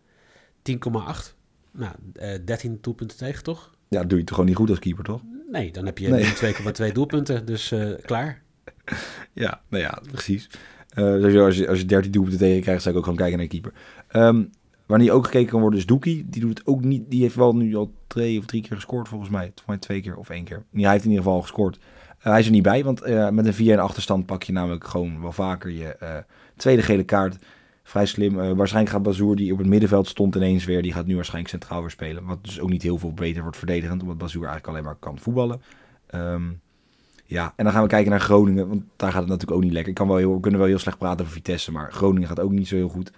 10,8. 0.62 1.34
Nou, 1.70 1.92
eh 2.12 2.38
13 2.44 2.78
doelpunten 2.80 3.16
tegen, 3.16 3.42
toch? 3.42 3.74
Ja, 3.88 4.04
doe 4.04 4.18
je 4.18 4.24
toch 4.24 4.34
gewoon 4.34 4.50
niet 4.50 4.58
goed 4.58 4.70
als 4.70 4.78
keeper, 4.78 5.04
toch? 5.04 5.20
Nee, 5.50 5.72
dan 5.72 5.86
heb 5.86 5.98
je 5.98 6.08
Nee. 6.08 6.32
2,2 6.88 6.92
doelpunten, 6.92 7.46
dus 7.46 7.72
eh, 7.72 7.90
klaar. 8.02 8.42
Ja, 9.32 9.60
nou 9.68 9.82
ja, 9.82 10.00
precies. 10.10 10.48
Sowieso 10.94 11.44
als, 11.44 11.56
je, 11.56 11.68
als 11.68 11.78
je 11.78 11.84
13 11.84 12.10
doelpunten 12.10 12.40
tegen 12.40 12.62
krijgt, 12.62 12.82
zou 12.82 12.94
ik 12.94 13.00
ook 13.00 13.06
gewoon 13.06 13.20
kijken 13.20 13.38
naar 13.38 13.46
keeper. 13.46 13.72
Wanneer 14.86 15.12
ook 15.12 15.24
gekeken 15.24 15.50
kan 15.50 15.60
worden 15.60 15.78
is 15.78 15.86
Doekie. 15.86 16.26
Die 16.28 16.40
doet 16.40 16.58
het 16.58 16.66
ook 16.66 16.84
niet. 16.84 17.10
Die 17.10 17.22
heeft 17.22 17.34
wel 17.34 17.56
nu 17.56 17.76
al 17.76 17.92
twee 18.06 18.38
of 18.38 18.44
drie 18.44 18.62
keer 18.62 18.76
gescoord 18.76 19.08
volgens 19.08 19.30
mij. 19.30 19.44
Volgens 19.44 19.66
mij 19.66 19.78
twee 19.78 20.00
keer 20.00 20.16
of 20.16 20.30
één 20.30 20.44
keer. 20.44 20.64
Hij 20.72 20.90
heeft 20.90 21.04
in 21.04 21.10
ieder 21.10 21.24
geval 21.24 21.40
gescoord. 21.40 21.78
Eh, 22.18 22.30
hij 22.32 22.40
is 22.40 22.46
er 22.46 22.52
niet 22.52 22.62
bij, 22.62 22.84
want 22.84 23.00
eh, 23.02 23.28
met 23.28 23.58
een 23.58 23.78
4-1 23.78 23.80
achterstand 23.80 24.26
pak 24.26 24.42
je 24.42 24.52
namelijk 24.52 24.86
gewoon 24.86 25.20
wel 25.20 25.32
vaker 25.32 25.70
je 25.70 25.96
eh, 25.96 26.16
tweede 26.56 26.82
gele 26.82 27.04
kaart. 27.04 27.38
Vrij 27.82 28.06
slim. 28.06 28.56
Waarschijnlijk 28.56 28.94
gaat 28.94 29.02
Bazoer, 29.02 29.36
die 29.36 29.52
op 29.52 29.58
het 29.58 29.66
middenveld 29.66 30.08
stond 30.08 30.34
ineens 30.34 30.64
weer, 30.64 30.82
die 30.82 30.92
gaat 30.92 31.06
nu 31.06 31.14
waarschijnlijk 31.14 31.54
centraal 31.54 31.80
weer 31.80 31.90
spelen. 31.90 32.24
Wat 32.24 32.44
dus 32.44 32.60
ook 32.60 32.70
niet 32.70 32.82
heel 32.82 32.98
veel 32.98 33.12
beter 33.12 33.42
wordt 33.42 33.56
verdedigend, 33.56 34.02
omdat 34.02 34.18
Bazoer 34.18 34.46
eigenlijk 34.46 34.72
alleen 34.72 34.84
maar 34.84 34.94
kan 34.94 35.18
voetballen. 35.18 35.62
Ehm, 36.06 36.42
ja, 37.24 37.52
en 37.56 37.64
dan 37.64 37.72
gaan 37.72 37.82
we 37.82 37.88
kijken 37.88 38.10
naar 38.10 38.20
Groningen, 38.20 38.68
want 38.68 38.82
daar 38.96 39.10
gaat 39.10 39.20
het 39.20 39.30
natuurlijk 39.30 39.56
ook 39.56 39.64
niet 39.64 39.72
lekker. 39.72 39.90
Ik 39.90 39.98
kan 39.98 40.08
wel 40.08 40.16
heel, 40.16 40.34
we 40.34 40.40
kunnen 40.40 40.60
wel 40.60 40.68
heel 40.68 40.78
slecht 40.78 40.98
praten 40.98 41.20
over 41.20 41.32
Vitesse, 41.32 41.72
maar 41.72 41.92
Groningen 41.92 42.28
gaat 42.28 42.40
ook 42.40 42.52
niet 42.52 42.68
zo 42.68 42.76
heel 42.76 42.88
goed. 42.88 43.12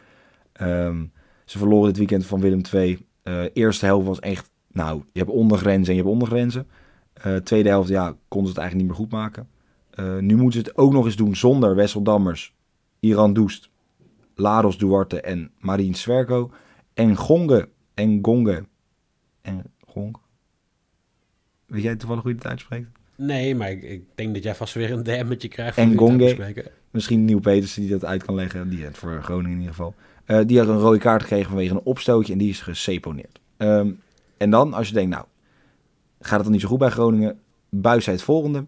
Ehm, 0.52 1.04
ze 1.50 1.58
verloren 1.58 1.86
dit 1.86 1.96
weekend 1.96 2.26
van 2.26 2.40
Willem 2.40 2.60
II. 2.72 3.06
Eh 3.22 3.44
eerste 3.52 3.84
helft 3.84 4.06
was 4.06 4.20
echt, 4.20 4.50
nou, 4.72 5.02
je 5.12 5.18
hebt 5.18 5.30
ondergrenzen 5.30 5.86
en 5.86 5.94
je 5.94 6.02
hebt 6.02 6.12
ondergrenzen. 6.12 6.66
Eh 7.12 7.36
tweede 7.36 7.68
helft, 7.68 7.88
ja, 7.88 8.16
konden 8.28 8.52
ze 8.52 8.58
het 8.58 8.58
eigenlijk 8.58 8.74
niet 8.74 8.86
meer 8.86 9.06
goed 9.06 9.10
maken. 9.10 9.48
Eh, 9.90 10.18
nu 10.18 10.36
moeten 10.36 10.60
ze 10.60 10.66
het 10.66 10.76
ook 10.76 10.92
nog 10.92 11.04
eens 11.04 11.16
doen 11.16 11.36
zonder 11.36 11.74
Wessel 11.74 12.02
Dammers, 12.02 12.54
Iran 13.00 13.32
Doest, 13.32 13.70
Laros 14.34 14.78
Duarte 14.78 15.20
en 15.20 15.50
Marien 15.58 15.94
Swerko. 15.94 16.50
En 16.94 17.16
Gonge 17.16 17.68
en 17.94 18.18
Gonge. 18.22 18.64
En 19.42 19.62
Gong. 19.86 20.16
Weet 21.66 21.82
jij 21.82 21.96
toevallig 21.96 22.22
hoe 22.22 22.32
je 22.32 22.38
het 22.38 22.46
uitspreekt? 22.46 22.88
Nee, 23.16 23.54
maar 23.54 23.70
ik, 23.70 23.82
ik 23.82 24.04
denk 24.14 24.34
dat 24.34 24.42
jij 24.42 24.54
vast 24.54 24.74
weer 24.74 24.92
een 24.92 25.02
DM'tje 25.02 25.48
krijgt 25.48 25.76
En 25.78 25.98
Gonge. 25.98 26.64
Misschien 26.90 27.24
Nieuw 27.24 27.40
Petersen 27.40 27.82
die 27.82 27.90
dat 27.90 28.04
uit 28.04 28.24
kan 28.24 28.34
leggen. 28.34 28.68
Die 28.68 28.84
het 28.84 28.98
voor 28.98 29.22
Groningen 29.22 29.52
in 29.52 29.58
ieder 29.58 29.74
geval. 29.74 29.94
Eh, 30.28 30.40
die 30.46 30.58
had 30.58 30.68
een 30.68 30.78
rode 30.78 30.98
kaart 30.98 31.22
gekregen 31.22 31.48
vanwege 31.48 31.74
een 31.74 31.80
opstootje 31.84 32.32
en 32.32 32.38
die 32.38 32.48
is 32.48 32.60
geseponeerd. 32.60 33.40
Ehm, 33.56 33.90
en 34.36 34.50
dan, 34.50 34.74
als 34.74 34.88
je 34.88 34.94
denkt, 34.94 35.10
nou, 35.10 35.24
gaat 36.20 36.34
het 36.34 36.42
dan 36.42 36.52
niet 36.52 36.60
zo 36.60 36.68
goed 36.68 36.78
bij 36.78 36.90
Groningen? 36.90 37.40
Buis 37.68 38.04
zei 38.04 38.16
het 38.16 38.24
volgende. 38.24 38.64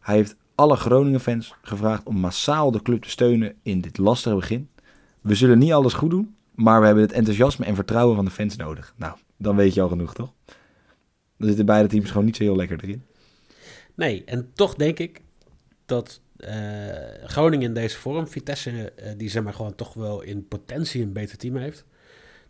Hij 0.00 0.14
heeft 0.14 0.36
alle 0.54 0.76
Groningen-fans 0.76 1.54
gevraagd 1.62 2.06
om 2.06 2.16
massaal 2.16 2.70
de 2.70 2.82
club 2.82 3.02
te 3.02 3.10
steunen 3.10 3.54
in 3.62 3.80
dit 3.80 3.98
lastige 3.98 4.34
begin. 4.34 4.68
We 5.20 5.34
zullen 5.34 5.58
niet 5.58 5.72
alles 5.72 5.92
goed 5.92 6.10
doen, 6.10 6.34
maar 6.54 6.80
we 6.80 6.86
hebben 6.86 7.04
het 7.04 7.12
enthousiasme 7.12 7.64
en 7.64 7.74
vertrouwen 7.74 8.16
van 8.16 8.24
de 8.24 8.30
fans 8.30 8.56
nodig. 8.56 8.94
Nou, 8.96 9.16
dan 9.36 9.56
weet 9.56 9.74
je 9.74 9.80
al 9.80 9.88
genoeg, 9.88 10.14
toch? 10.14 10.32
Dan 11.38 11.48
zitten 11.48 11.66
beide 11.66 11.88
teams 11.88 12.10
gewoon 12.10 12.24
niet 12.24 12.36
zo 12.36 12.42
heel 12.42 12.56
lekker 12.56 12.78
erin. 12.82 13.02
Nee, 13.94 14.24
en 14.24 14.50
toch 14.54 14.74
denk 14.74 14.98
ik 14.98 15.20
dat 15.84 16.20
Groningen 17.24 17.68
in 17.68 17.74
deze 17.74 17.96
vorm, 17.96 18.28
Vitesse, 18.28 18.92
eh, 18.92 19.12
die 19.16 19.28
zeg 19.28 19.42
maar 19.42 19.54
gewoon 19.54 19.74
toch 19.74 19.94
wel 19.94 20.20
in 20.20 20.48
potentie 20.48 21.02
een 21.02 21.12
beter 21.12 21.38
team 21.38 21.56
heeft, 21.56 21.84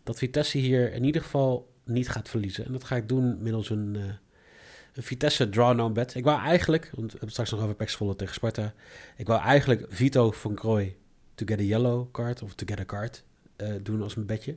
dat 0.03 0.17
Vitesse 0.17 0.57
hier 0.57 0.93
in 0.93 1.03
ieder 1.03 1.21
geval 1.21 1.73
niet 1.83 2.09
gaat 2.09 2.29
verliezen. 2.29 2.65
En 2.65 2.71
dat 2.71 2.83
ga 2.83 2.95
ik 2.95 3.09
doen 3.09 3.37
middels 3.41 3.69
een, 3.69 3.95
eh, 3.95 4.03
een 4.93 5.03
Vitesse 5.03 5.49
draw-no 5.49 5.89
bet. 5.89 6.15
Ik 6.15 6.23
wou 6.23 6.41
eigenlijk, 6.41 6.89
want 6.93 7.05
we 7.05 7.11
hebben 7.11 7.31
straks 7.31 7.51
nog 7.51 7.61
over 7.61 7.75
Pax 7.75 7.95
Volle 7.95 8.15
tegen 8.15 8.33
Sparta, 8.33 8.73
ik 9.17 9.27
wou 9.27 9.41
eigenlijk 9.41 9.85
Vito 9.89 10.31
van 10.31 10.55
Krooi 10.55 10.95
to 11.35 11.45
get 11.45 11.59
a 11.59 11.63
yellow 11.63 12.11
card 12.11 12.41
of 12.41 12.53
to 12.53 12.65
get 12.65 12.79
a 12.79 12.85
card 12.85 13.23
eh, 13.55 13.73
doen 13.81 14.01
als 14.01 14.15
mijn 14.15 14.27
bedje. 14.27 14.55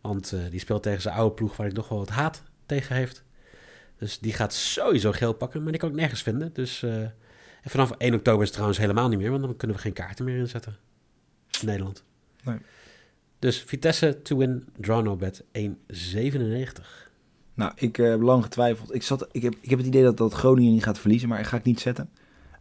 Want 0.00 0.32
eh, 0.32 0.40
die 0.50 0.60
speelt 0.60 0.82
tegen 0.82 1.02
zijn 1.02 1.14
oude 1.14 1.34
ploeg 1.34 1.56
waar 1.56 1.66
ik 1.66 1.72
nog 1.72 1.88
wel 1.88 1.98
wat 1.98 2.08
haat 2.08 2.42
tegen 2.66 2.96
heeft. 2.96 3.24
Dus 3.98 4.18
die 4.18 4.32
gaat 4.32 4.54
sowieso 4.54 5.12
geel 5.12 5.32
pakken, 5.32 5.62
maar 5.62 5.72
die 5.72 5.80
kan 5.80 5.90
ik 5.90 5.96
nergens 5.96 6.22
vinden. 6.22 6.52
Dus 6.52 6.82
eh, 6.82 7.06
en 7.64 7.70
vanaf 7.70 7.90
1 7.90 8.14
oktober 8.14 8.40
is 8.40 8.44
het 8.44 8.52
trouwens 8.52 8.78
helemaal 8.78 9.08
niet 9.08 9.18
meer, 9.18 9.30
want 9.30 9.42
dan 9.42 9.56
kunnen 9.56 9.76
we 9.76 9.82
geen 9.82 9.92
kaarten 9.92 10.24
meer 10.24 10.36
inzetten. 10.36 10.76
In 11.60 11.66
Nederland. 11.66 12.04
Nee. 12.42 12.56
Dus 13.38 13.62
Vitesse 13.62 14.22
to 14.22 14.36
win, 14.36 14.64
draw 14.76 15.04
no 15.04 15.16
bet 15.16 15.44
1,97. 15.58 17.04
Nou, 17.54 17.72
ik 17.74 17.98
eh, 17.98 18.08
heb 18.08 18.20
lang 18.20 18.42
getwijfeld. 18.42 18.94
Ik, 18.94 19.02
zat, 19.02 19.28
ik, 19.32 19.42
heb, 19.42 19.54
ik 19.60 19.70
heb 19.70 19.78
het 19.78 19.88
idee 19.88 20.02
dat, 20.02 20.16
dat 20.16 20.32
Groningen 20.32 20.72
niet 20.72 20.84
gaat 20.84 20.98
verliezen, 20.98 21.28
maar 21.28 21.38
ik 21.38 21.46
ga 21.46 21.56
ik 21.56 21.64
niet 21.64 21.80
zetten. 21.80 22.10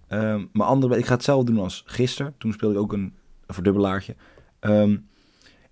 Ehm 0.07 0.45
maar 0.51 0.67
andere, 0.67 0.97
ik 0.97 1.05
ga 1.05 1.13
hetzelfde 1.13 1.51
doen 1.51 1.63
als 1.63 1.83
gisteren. 1.85 2.35
Toen 2.37 2.53
speelde 2.53 2.75
ik 2.75 2.81
ook 2.81 2.93
een, 2.93 3.13
een 3.45 3.53
verdubbelaartje. 3.53 4.15
Ehm, 4.59 4.97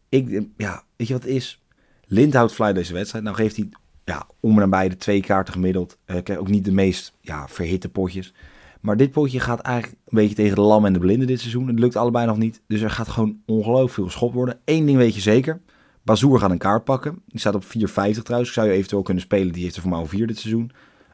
ik, 0.10 0.30
eh, 0.30 0.42
ja, 0.58 0.84
weet 0.96 1.08
je 1.08 1.14
wat 1.14 1.24
het 1.24 1.32
is? 1.32 1.62
Lindhout 2.06 2.54
fly 2.54 2.74
deze 2.74 2.94
wedstrijd. 2.94 3.24
Nou 3.24 3.36
geeft 3.36 3.56
hij 3.56 3.70
ja, 4.06 4.28
om 4.40 4.52
en 4.52 4.60
nabij 4.60 4.90
de 4.90 4.98
twee 4.98 5.22
kaarten 5.22 5.54
gemiddeld. 5.54 5.98
Uh, 6.06 6.40
ook 6.40 6.48
niet 6.48 6.66
de 6.66 6.72
meest 6.72 7.14
ja, 7.22 7.48
verhitte 7.48 7.90
potjes. 7.90 8.34
Maar 8.82 8.98
dit 8.98 9.12
potje 9.12 9.40
gaat 9.40 9.60
eigenlijk 9.60 9.98
een 10.06 10.18
beetje 10.18 10.36
tegen 10.36 10.56
de 10.56 10.62
lam 10.62 10.86
en 10.86 10.94
de 10.94 11.00
blinden 11.00 11.28
dit 11.28 11.40
seizoen. 11.40 11.68
Het 11.68 11.80
lukt 11.80 11.96
allebei 11.96 12.26
nog 12.26 12.38
niet. 12.38 12.62
Dus 12.68 12.82
er 12.82 12.90
gaat 12.90 13.10
gewoon 13.10 13.42
ongelooflijk 13.46 13.94
veel 13.94 14.06
geschopt 14.06 14.34
worden. 14.34 14.60
Eén 14.66 14.86
ding 14.86 14.98
weet 14.98 15.16
je 15.16 15.22
zeker. 15.22 15.62
Bazoer 16.04 16.40
gaat 16.40 16.52
een 16.52 16.58
kaart 16.58 16.84
pakken. 16.84 17.22
Die 17.28 17.40
staat 17.40 17.56
op 17.56 17.64
4,50 17.64 17.70
trouwens. 17.90 18.50
Ik 18.50 18.56
zou 18.56 18.68
je 18.68 18.74
eventueel 18.74 19.02
kunnen 19.02 19.24
spelen. 19.24 19.54
Die 19.54 19.64
heeft 19.64 19.76
er 19.76 19.82
voor 19.82 19.92
mij 19.92 20.00
al 20.00 20.06
4 20.06 20.28
dit 20.28 20.40
seizoen. 20.40 20.72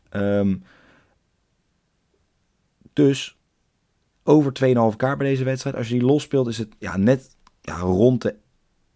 Ehm, 0.09 0.55
dus 2.93 3.38
over 4.24 4.53
2,5 4.53 4.95
kaart 4.95 5.17
bij 5.17 5.27
deze 5.27 5.43
wedstrijd. 5.43 5.75
Als 5.75 5.88
je 5.88 5.93
die 5.93 6.03
los 6.03 6.24
speelt 6.24 6.47
is 6.47 6.57
het 6.57 6.75
ja, 6.79 6.97
net 6.97 7.36
ja, 7.62 7.77
rond 7.77 8.21
de 8.21 8.36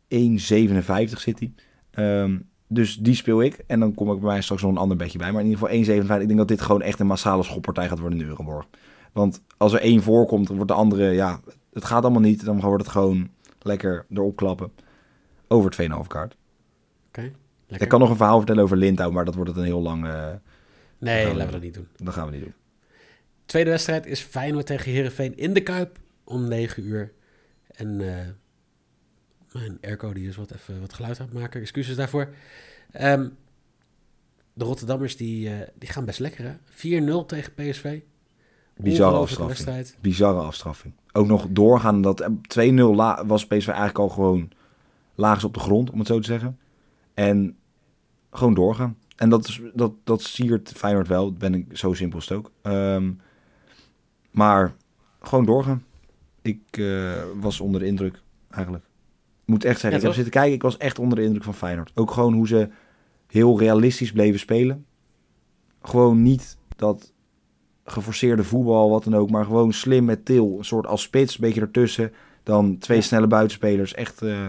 1,57 0.07 1.19
zit 1.19 1.39
hij. 1.39 1.53
Ehm, 1.91 2.37
dus 2.73 2.97
die 2.97 3.15
speel 3.15 3.41
ik. 3.41 3.63
En 3.67 3.79
dan 3.79 3.93
kom 3.93 4.11
ik 4.11 4.19
bij 4.19 4.29
mij 4.31 4.41
straks 4.41 4.61
nog 4.61 4.71
een 4.71 4.77
ander 4.77 4.97
bedje 4.97 5.17
bij. 5.17 5.31
Maar 5.31 5.41
in 5.41 5.47
ieder 5.49 5.67
geval 5.67 5.97
1,57. 6.17 6.21
Ik 6.21 6.27
denk 6.27 6.37
dat 6.39 6.47
dit 6.47 6.61
gewoon 6.61 6.81
echt 6.81 6.99
een 6.99 7.07
massale 7.07 7.43
schoppartij 7.43 7.87
gaat 7.87 7.99
worden 7.99 8.19
in 8.19 8.27
Euroborg. 8.27 8.67
Want 9.11 9.41
als 9.57 9.73
er 9.73 9.81
één 9.81 10.01
voorkomt, 10.03 10.47
dan 10.47 10.55
wordt 10.55 10.71
de 10.71 10.77
andere... 10.77 11.09
Ja, 11.11 11.39
het 11.73 11.85
gaat 11.85 12.03
allemaal 12.03 12.21
niet. 12.21 12.45
Dan 12.45 12.59
wordt 12.59 12.83
het 12.83 12.91
gewoon 12.91 13.29
lekker 13.59 14.05
erop 14.13 14.35
klappen. 14.35 14.71
Over 15.47 15.75
2,5 15.81 16.07
kaart. 16.07 16.35
Oké, 17.07 17.31
Ik 17.67 17.87
kan 17.87 17.99
nog 17.99 18.09
een 18.09 18.15
verhaal 18.15 18.37
vertellen 18.37 18.63
over 18.63 18.77
Lindau, 18.77 19.11
maar 19.11 19.25
dat 19.25 19.35
wordt 19.35 19.49
het 19.49 19.59
een 19.59 19.65
heel 19.65 19.81
lang... 19.81 20.05
eh, 20.05 20.27
Nee, 20.97 21.25
laten 21.25 21.45
we 21.45 21.51
dat 21.51 21.61
niet 21.61 21.73
doen. 21.73 21.87
dat 21.97 22.13
gaan 22.13 22.25
we 22.25 22.31
niet 22.31 22.41
doen. 22.43 22.53
Tweede 23.45 23.69
wedstrijd 23.69 24.05
is 24.05 24.21
Feyenoord 24.21 24.65
tegen 24.65 24.91
Herenveen 24.91 25.37
in 25.37 25.53
de 25.53 25.61
Kuip 25.61 25.97
om 26.23 26.47
9 26.47 26.83
uur. 26.85 27.11
En 27.71 28.01
eh, 28.17 28.25
mijn 29.51 29.77
airco 29.81 30.13
die 30.13 30.27
is 30.27 30.35
wat 30.35 30.51
even 30.51 30.79
wat 30.79 30.93
geluid 30.93 31.19
aan 31.19 31.25
het 31.25 31.35
maken. 31.39 31.61
Excuses 31.61 31.95
daarvoor. 31.95 32.33
Ehm, 32.91 33.27
de 34.53 34.63
Rotterdammers 34.63 35.17
die, 35.17 35.49
eh, 35.49 35.67
die 35.75 35.89
gaan 35.89 36.05
best 36.05 36.19
lekker 36.19 36.45
hè. 36.45 36.53
4-0 36.69 37.25
tegen 37.25 37.53
PSV. 37.53 37.99
Bizarre 38.77 39.17
afstraffing. 39.17 39.95
Bizarre 40.01 40.39
afstraffing. 40.39 40.93
Ook 41.11 41.27
nog 41.27 41.47
doorgaan. 41.49 42.01
Dat 42.01 42.29
2-0 42.47 42.95
la- 42.95 43.25
was 43.25 43.45
PSV 43.47 43.67
eigenlijk 43.67 43.97
al 43.99 44.09
gewoon 44.09 44.49
laagst 45.15 45.43
op 45.43 45.53
de 45.53 45.59
grond, 45.59 45.89
om 45.91 45.99
het 45.99 46.07
zo 46.07 46.19
te 46.19 46.27
zeggen. 46.27 46.59
En 47.13 47.57
gewoon 48.31 48.53
doorgaan. 48.53 48.97
En 49.15 49.29
dat, 49.29 49.47
is, 49.47 49.61
dat, 49.73 49.93
dat 50.03 50.21
siert 50.21 50.71
Feyenoord 50.75 51.07
wel. 51.07 51.33
Ben 51.33 51.53
ik 51.53 51.77
zo 51.77 51.93
simpel 51.93 52.19
is 52.19 52.27
het 52.29 52.37
ook. 52.37 52.51
Ehm, 52.61 53.11
maar 54.31 54.75
gewoon 55.21 55.45
doorgaan. 55.45 55.83
Ik 56.41 56.61
eh, 56.71 57.23
was 57.35 57.59
onder 57.59 57.79
de 57.79 57.85
indruk, 57.87 58.21
eigenlijk. 58.49 58.85
Moet 59.51 59.63
echt 59.65 59.79
zeggen, 59.79 59.89
Ja, 59.91 59.97
ik 59.97 60.03
heb 60.03 60.13
zitten 60.13 60.33
kijken. 60.33 60.53
Ik 60.53 60.61
was 60.61 60.77
echt 60.77 60.99
onder 60.99 61.17
de 61.17 61.23
indruk 61.23 61.43
van 61.43 61.53
Feyenoord. 61.53 61.91
Ook 61.95 62.11
gewoon 62.11 62.33
hoe 62.33 62.47
ze 62.47 62.69
heel 63.27 63.59
realistisch 63.59 64.11
bleven 64.11 64.39
spelen. 64.39 64.85
Gewoon 65.81 66.21
niet 66.21 66.57
dat 66.75 67.13
geforceerde 67.83 68.43
voetbal, 68.43 68.89
wat 68.89 69.03
dan 69.03 69.15
ook. 69.15 69.29
Maar 69.29 69.45
gewoon 69.45 69.73
slim 69.73 70.05
met 70.05 70.25
Til. 70.25 70.55
Een 70.57 70.65
soort 70.65 70.87
als 70.87 71.01
spits, 71.01 71.33
een 71.35 71.41
beetje 71.41 71.61
ertussen. 71.61 72.13
Dan 72.43 72.77
twee 72.77 72.97
Ja. 72.97 73.03
snelle 73.03 73.27
buitenspelers. 73.27 73.93
Echt, 73.93 74.21
eh, 74.21 74.47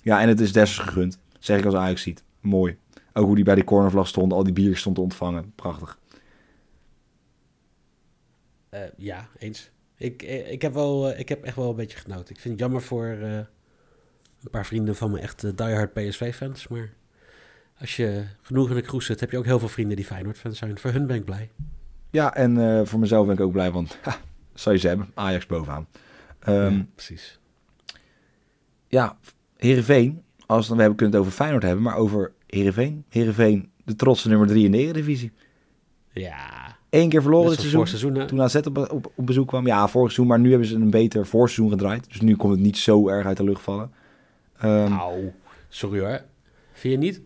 ja, 0.00 0.20
en 0.20 0.28
het 0.28 0.40
is 0.40 0.52
Dessers 0.52 0.86
gegund. 0.86 1.18
Zeg 1.38 1.58
ik 1.58 1.64
als 1.64 1.74
Ajax 1.74 2.02
ziet. 2.02 2.24
Mooi. 2.40 2.76
Ook 3.12 3.26
hoe 3.26 3.34
die 3.34 3.44
bij 3.44 3.54
die 3.54 3.64
cornervlag 3.64 4.08
stond. 4.08 4.32
Al 4.32 4.44
die 4.44 4.52
bier 4.52 4.76
stond 4.76 4.94
te 4.94 5.02
ontvangen. 5.02 5.52
Prachtig. 5.54 5.98
Eh, 8.68 8.80
ja, 8.96 9.28
eens. 9.38 9.70
Ik, 9.96 10.22
eh, 10.22 10.50
ik, 10.52 10.62
heb 10.62 10.74
wel, 10.74 11.10
ik 11.18 11.28
heb 11.28 11.44
echt 11.44 11.56
wel 11.56 11.70
een 11.70 11.76
beetje 11.76 11.98
genoten. 11.98 12.34
Ik 12.34 12.40
vind 12.40 12.54
het 12.54 12.58
jammer 12.62 12.82
voor 12.82 13.18
een 14.46 14.52
paar 14.52 14.66
vrienden 14.66 14.96
van 14.96 15.10
me, 15.10 15.18
echt 15.18 15.44
eh, 15.44 15.50
diehard 15.54 15.92
PSV-fans. 15.92 16.68
Maar 16.68 16.92
als 17.80 17.96
je 17.96 18.24
genoeg 18.42 18.68
in 18.68 18.74
de 18.74 18.80
kroes 18.82 19.06
zit, 19.06 19.20
heb 19.20 19.30
je 19.30 19.38
ook 19.38 19.44
heel 19.44 19.58
veel 19.58 19.68
vrienden 19.68 19.96
die 19.96 20.04
Feyenoord-fans 20.04 20.58
zijn. 20.58 20.78
Voor 20.78 20.90
hun 20.90 21.06
ben 21.06 21.16
ik 21.16 21.24
blij. 21.24 21.50
Ja, 22.10 22.34
en 22.34 22.58
eh, 22.58 22.86
voor 22.86 22.98
mezelf 22.98 23.26
ben 23.26 23.34
ik 23.34 23.40
ook 23.40 23.52
blij. 23.52 23.70
Want, 23.70 23.98
ha, 24.02 24.16
zou 24.54 24.74
je 24.74 24.80
ze 24.80 24.88
hebben. 24.88 25.10
Ajax 25.14 25.46
bovenaan. 25.46 25.86
Ehm, 26.38 26.74
ja, 26.74 26.86
precies. 26.94 27.38
ja, 28.88 29.18
Heerenveen. 29.56 30.22
Als 30.46 30.66
dan, 30.66 30.76
we 30.76 30.82
hebben, 30.82 30.98
kunnen 30.98 31.18
het 31.18 31.26
over 31.26 31.36
Feyenoord 31.38 31.62
hebben. 31.62 31.82
Maar 31.82 31.96
over 31.96 32.32
Heerenveen. 32.46 33.04
Heerenveen, 33.08 33.70
de 33.84 33.96
trotse 33.96 34.28
nummer 34.28 34.46
drie 34.46 34.64
in 34.64 34.70
de 34.70 34.78
Eredivisie. 34.78 35.32
Ja, 36.12 36.76
Eén 36.90 37.08
keer 37.08 37.22
verloren 37.22 37.50
dit 37.50 37.58
seizoen. 37.60 37.86
seizoen. 37.86 38.26
Toen 38.26 38.42
AZ 38.42 38.54
op, 38.54 38.78
op, 38.78 39.12
op 39.14 39.26
bezoek 39.26 39.48
kwam. 39.48 39.66
Ja, 39.66 39.88
vorig 39.88 40.12
seizoen. 40.12 40.26
Maar 40.26 40.40
nu 40.40 40.50
hebben 40.50 40.68
ze 40.68 40.74
een 40.74 40.90
beter 40.90 41.26
voorseizoen 41.26 41.70
gedraaid. 41.70 42.08
Dus 42.08 42.20
nu 42.20 42.36
komt 42.36 42.52
het 42.52 42.62
niet 42.62 42.76
zo 42.76 43.08
erg 43.08 43.26
uit 43.26 43.36
de 43.36 43.44
lucht 43.44 43.62
vallen. 43.62 43.90
Au, 44.60 45.32
sorry 45.68 46.00
hoor. 46.00 46.20
Vind 46.72 46.92
je 46.94 46.98
niet? 47.00 47.20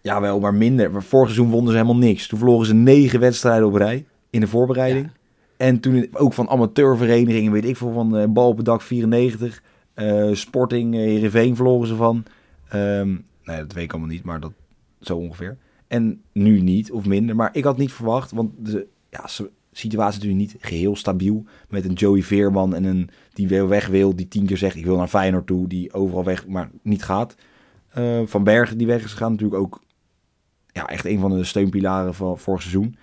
Ja, 0.00 0.20
wel, 0.20 0.40
maar 0.40 0.54
minder. 0.54 1.02
Vorig 1.02 1.30
seizoen 1.30 1.50
wonnen 1.50 1.70
ze 1.72 1.78
helemaal 1.78 2.02
niks. 2.02 2.26
Toen 2.26 2.38
verloren 2.38 2.66
ze 2.66 2.74
negen 2.74 3.20
wedstrijden 3.20 3.66
op 3.66 3.74
rij 3.74 4.04
in 4.30 4.40
de 4.40 4.46
voorbereiding. 4.46 5.04
Ja. 5.06 5.12
En 5.56 5.80
toen 5.80 6.08
ook 6.12 6.32
van 6.32 6.48
amateurverenigingen, 6.48 7.52
weet 7.52 7.64
ik 7.64 7.76
veel, 7.76 7.92
van 7.92 8.16
eh, 8.16 8.28
Bal 8.28 8.48
op 8.48 8.56
het 8.56 8.66
dak 8.66 8.82
94. 8.82 9.62
eh, 9.94 10.28
Sporting, 10.32 10.94
eh, 10.94 11.00
Heerenveen 11.00 11.56
verloren 11.56 11.88
ze 11.88 11.94
van. 11.96 12.24
Ehm, 12.68 13.08
nee, 13.44 13.56
dat 13.56 13.72
weet 13.72 13.84
ik 13.84 13.90
allemaal 13.92 14.10
niet, 14.10 14.24
maar 14.24 14.40
dat 14.40 14.52
zo 15.00 15.16
ongeveer. 15.16 15.56
En 15.86 16.22
nu 16.32 16.60
niet, 16.60 16.92
of 16.92 17.06
minder. 17.06 17.36
Maar 17.36 17.50
ik 17.56 17.64
had 17.64 17.76
niet 17.78 17.92
verwacht, 17.92 18.30
want 18.30 18.50
de 18.58 18.86
ja, 19.10 19.26
s- 19.26 19.42
situatie 19.72 20.20
natuurlijk 20.20 20.52
niet 20.52 20.62
geheel 20.62 20.96
stabiel. 20.96 21.44
Met 21.68 21.84
een 21.84 21.92
Joey 21.92 22.22
Veerman 22.22 22.74
en 22.74 22.84
een 22.84 23.10
die 23.32 23.48
weer 23.48 23.68
weg 23.68 23.86
wil, 23.86 24.16
die 24.16 24.28
tien 24.28 24.46
keer 24.46 24.58
zegt 24.58 24.76
ik 24.76 24.84
wil 24.84 24.96
naar 24.96 25.08
Feyenoord 25.08 25.46
toe. 25.46 25.68
Die 25.68 25.92
overal 25.92 26.24
weg, 26.24 26.46
maar 26.46 26.70
niet 26.82 27.02
gaat. 27.02 27.34
Eh, 27.88 28.20
van 28.24 28.44
Bergen 28.44 28.78
die 28.78 28.86
weg 28.86 29.04
is 29.04 29.10
gegaan, 29.10 29.30
natuurlijk 29.30 29.60
ook 29.60 29.82
ja, 30.72 30.86
echt 30.86 31.04
een 31.04 31.18
van 31.18 31.30
de 31.36 31.44
steunpilaren 31.44 32.14
van 32.14 32.38
vorig 32.38 32.60
seizoen. 32.60 32.96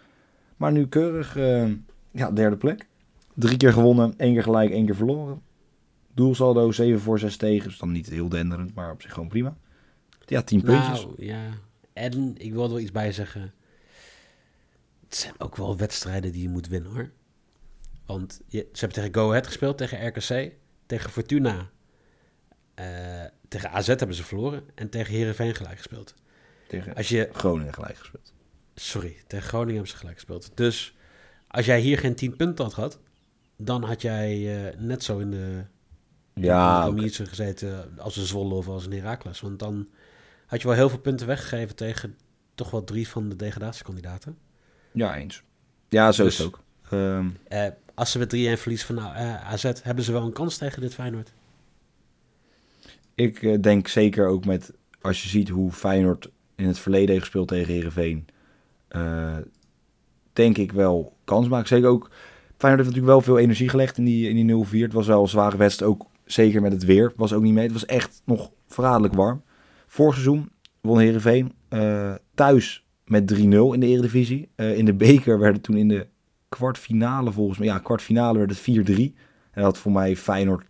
Maar 0.57 0.71
nu 0.71 0.87
keurig, 0.87 1.37
eh, 1.37 1.67
ja, 2.11 2.31
derde 2.31 2.57
plek. 2.57 2.87
Drie 3.33 3.57
keer 3.57 3.73
gewonnen, 3.73 4.13
één 4.17 4.33
keer 4.33 4.43
gelijk, 4.43 4.71
één 4.71 4.85
keer 4.85 4.95
verloren. 4.95 5.41
Doelsaldo 6.13 6.71
7 6.71 7.01
voor 7.01 7.19
6 7.19 7.37
tegen. 7.37 7.67
Dus 7.67 7.77
dan 7.77 7.91
niet 7.91 8.09
heel 8.09 8.29
denderend, 8.29 8.73
maar 8.73 8.91
op 8.91 9.01
zich 9.01 9.13
gewoon 9.13 9.29
prima. 9.29 9.55
Ja, 10.25 10.41
10 10.41 10.61
puntjes. 10.61 11.05
Nou, 11.05 11.25
ja. 11.25 11.39
En 11.93 12.35
ik 12.37 12.53
wil 12.53 12.63
er 12.63 12.69
wel 12.69 12.79
iets 12.79 12.91
bij 12.91 13.11
zeggen. 13.11 13.53
Het 15.09 15.17
zijn 15.17 15.33
ook 15.37 15.55
wel 15.55 15.77
wedstrijden 15.77 16.31
die 16.31 16.41
je 16.41 16.49
moet 16.49 16.67
winnen, 16.67 16.91
hoor. 16.91 17.11
Want 18.05 18.41
je, 18.47 18.59
ze 18.59 18.79
hebben 18.79 18.97
tegen 19.03 19.13
Go 19.21 19.29
Ahead 19.29 19.47
gespeeld, 19.47 19.77
tegen 19.77 20.07
RKC, 20.07 20.51
tegen 20.85 21.09
Fortuna. 21.09 21.69
eh, 22.75 23.23
tegen 23.47 23.71
AZ 23.71 23.87
hebben 23.87 24.13
ze 24.13 24.23
verloren 24.23 24.63
en 24.75 24.89
tegen 24.89 25.13
Herenveen 25.13 25.55
gelijk 25.55 25.77
gespeeld. 25.77 26.13
Tegen 26.67 26.95
Als 26.95 27.09
je, 27.09 27.29
Groningen 27.33 27.73
gelijk 27.73 27.97
gespeeld. 27.97 28.33
sorry, 28.75 29.15
tegen 29.27 29.47
Groningen 29.47 29.73
hebben 29.73 29.91
ze 29.91 29.97
gelijk 29.97 30.15
gespeeld. 30.15 30.51
Dus 30.57 30.95
als 31.47 31.65
jij 31.65 31.79
hier 31.79 31.97
geen 31.97 32.15
10 32.15 32.35
punten 32.35 32.63
had 32.65 32.73
gehad, 32.73 32.99
dan 33.57 33.83
had 33.83 34.01
jij 34.01 34.55
eh, 34.71 34.79
net 34.79 35.03
zo 35.03 35.19
in 35.19 35.31
de 35.31 35.65
Ja, 36.33 36.85
in 36.85 36.95
de 36.95 37.25
gezeten 37.25 37.99
als 37.99 38.17
een 38.17 38.25
Zwolle 38.25 38.53
of 38.53 38.67
als 38.67 38.85
een 38.85 38.93
Heracles. 38.93 39.39
Want 39.41 39.59
dan 39.59 39.87
had 40.45 40.61
je 40.61 40.67
wel 40.67 40.75
heel 40.77 40.89
veel 40.89 40.99
punten 40.99 41.27
weggegeven 41.27 41.75
tegen 41.75 42.17
toch 42.55 42.71
wel 42.71 42.83
drie 42.83 43.07
van 43.07 43.29
de 43.29 43.35
degradatiekandidaten. 43.35 44.37
Ja, 44.91 45.15
eens. 45.15 45.43
Ja, 45.89 46.11
zo 46.11 46.25
is 46.25 46.37
het 46.37 46.47
ook. 46.47 46.59
Ehm, 46.89 47.27
Eh, 47.47 47.65
als 47.93 48.11
ze 48.11 48.17
met 48.19 48.29
3-1 48.29 48.57
verliezen 48.57 48.87
van 48.87 48.95
nou, 48.95 49.15
eh, 49.15 49.51
AZ, 49.51 49.71
hebben 49.83 50.03
ze 50.03 50.11
wel 50.11 50.23
een 50.25 50.33
kans 50.33 50.57
tegen 50.57 50.81
dit 50.81 50.93
Feyenoord. 50.93 51.31
ik 53.15 53.43
eh, 53.43 53.61
denk 53.61 53.87
zeker 53.87 54.27
ook 54.27 54.45
met, 54.45 54.73
als 55.01 55.23
je 55.23 55.29
ziet 55.29 55.49
hoe 55.49 55.71
Feyenoord 55.71 56.29
in 56.55 56.65
het 56.65 56.79
verleden 56.79 57.09
heeft 57.09 57.21
gespeeld 57.21 57.47
tegen 57.47 57.73
Heerenveen, 57.73 58.27
eh, 58.87 59.37
denk 60.33 60.57
ik 60.57 60.71
wel 60.71 61.13
kans 61.23 61.47
maken. 61.47 61.67
Zeker 61.67 61.89
ook, 61.89 62.09
Feyenoord 62.57 62.85
heeft 62.85 62.95
natuurlijk 62.95 63.05
wel 63.05 63.21
veel 63.21 63.37
energie 63.37 63.69
gelegd 63.69 63.97
in 63.97 64.05
die, 64.05 64.29
in 64.29 64.35
die 64.35 64.65
0-4. 64.65 64.83
Het 64.83 64.93
was 64.93 65.07
wel 65.07 65.21
een 65.21 65.27
zware 65.27 65.57
wedstrijd, 65.57 65.91
ook 65.91 66.05
zeker 66.25 66.61
met 66.61 66.71
het 66.71 66.83
weer. 66.83 67.13
Was 67.15 67.33
ook 67.33 67.43
niet 67.43 67.53
mee. 67.53 67.63
Het 67.63 67.73
was 67.73 67.85
echt 67.85 68.21
nog 68.25 68.51
verraderlijk 68.67 69.13
warm. 69.13 69.41
Vorig 69.87 70.13
seizoen 70.13 70.51
won 70.81 70.99
Heerenveen 70.99 71.53
eh, 71.69 72.13
thuis 72.33 72.85
met 73.09 73.33
3-0 73.33 73.37
in 73.73 73.79
de 73.79 73.85
Eredivisie. 73.85 74.49
Eh, 74.55 74.77
in 74.77 74.85
de 74.85 74.93
beker 74.93 75.39
werd 75.39 75.53
het 75.53 75.63
toen 75.63 75.77
in 75.77 75.87
de 75.87 76.07
kwartfinale 76.49 77.31
volgens 77.31 77.57
mij, 77.57 77.67
ja, 77.67 77.79
kwartfinale 77.79 78.37
werd 78.37 78.49
het 78.49 78.59
4-3. 78.59 79.15
En 79.51 79.61
dat 79.61 79.77
voor 79.77 79.91
mij 79.91 80.15
Feyenoord 80.15 80.65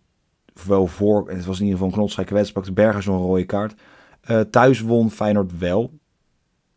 wel 0.66 0.86
voor. 0.86 1.28
En 1.28 1.36
het 1.36 1.44
was 1.44 1.58
in 1.58 1.64
ieder 1.64 1.78
geval 1.78 1.92
een 1.92 1.98
knotsgekke 1.98 2.34
wedstrijd. 2.34 2.66
Pakte 2.66 2.82
Berger 2.82 3.02
zo'n 3.02 3.22
rode 3.22 3.44
kaart. 3.44 3.74
Eh, 4.20 4.40
thuis 4.40 4.80
won 4.80 5.10
Feyenoord 5.10 5.58
wel 5.58 5.98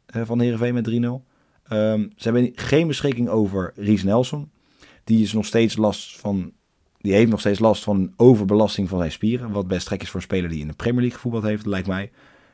eh, 0.05 0.21
van 0.25 0.39
Heerenveen 0.39 0.73
met 0.73 0.83
3-0. 0.83 1.25
Ehm, 1.63 2.07
ze 2.15 2.29
hebben 2.29 2.51
geen 2.55 2.87
beschikking 2.87 3.29
over 3.29 3.71
Ries 3.75 4.03
Nelson. 4.03 4.51
Die 5.03 5.23
is 5.23 5.33
nog 5.33 5.45
steeds 5.45 5.77
last 5.77 6.19
van. 6.19 6.51
Die 6.97 7.13
heeft 7.13 7.29
nog 7.29 7.39
steeds 7.39 7.59
last 7.59 7.83
van 7.83 8.13
overbelasting 8.15 8.89
van 8.89 8.97
zijn 8.97 9.11
spieren. 9.11 9.51
Wat 9.51 9.67
best 9.67 9.87
gek 9.87 10.01
is 10.01 10.09
voor 10.09 10.19
een 10.19 10.25
speler 10.25 10.49
die 10.49 10.59
in 10.59 10.67
de 10.67 10.73
Premier 10.73 10.99
League 10.99 11.15
gevoetbald 11.15 11.43
heeft, 11.43 11.65
lijkt 11.65 11.87
mij. 11.87 12.11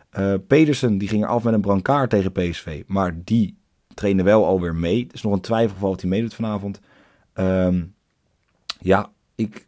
Eh, 0.09 0.33
Pedersen 0.47 0.97
die 0.97 1.07
ging 1.07 1.23
er 1.23 1.29
af 1.29 1.43
met 1.43 1.53
een 1.53 1.61
brancard 1.61 2.09
tegen 2.09 2.31
PSV. 2.31 2.83
Maar 2.87 3.23
die 3.23 3.57
trainde 3.93 4.23
wel 4.23 4.45
alweer 4.45 4.75
mee. 4.75 5.03
Het 5.03 5.13
is 5.13 5.21
nog 5.21 5.33
een 5.33 5.41
twijfelgeval 5.41 5.89
of 5.89 6.01
hij 6.01 6.09
meedoet 6.09 6.33
vanavond. 6.33 6.79
Ehm, 7.33 7.85
ja, 8.79 9.11
ik... 9.35 9.67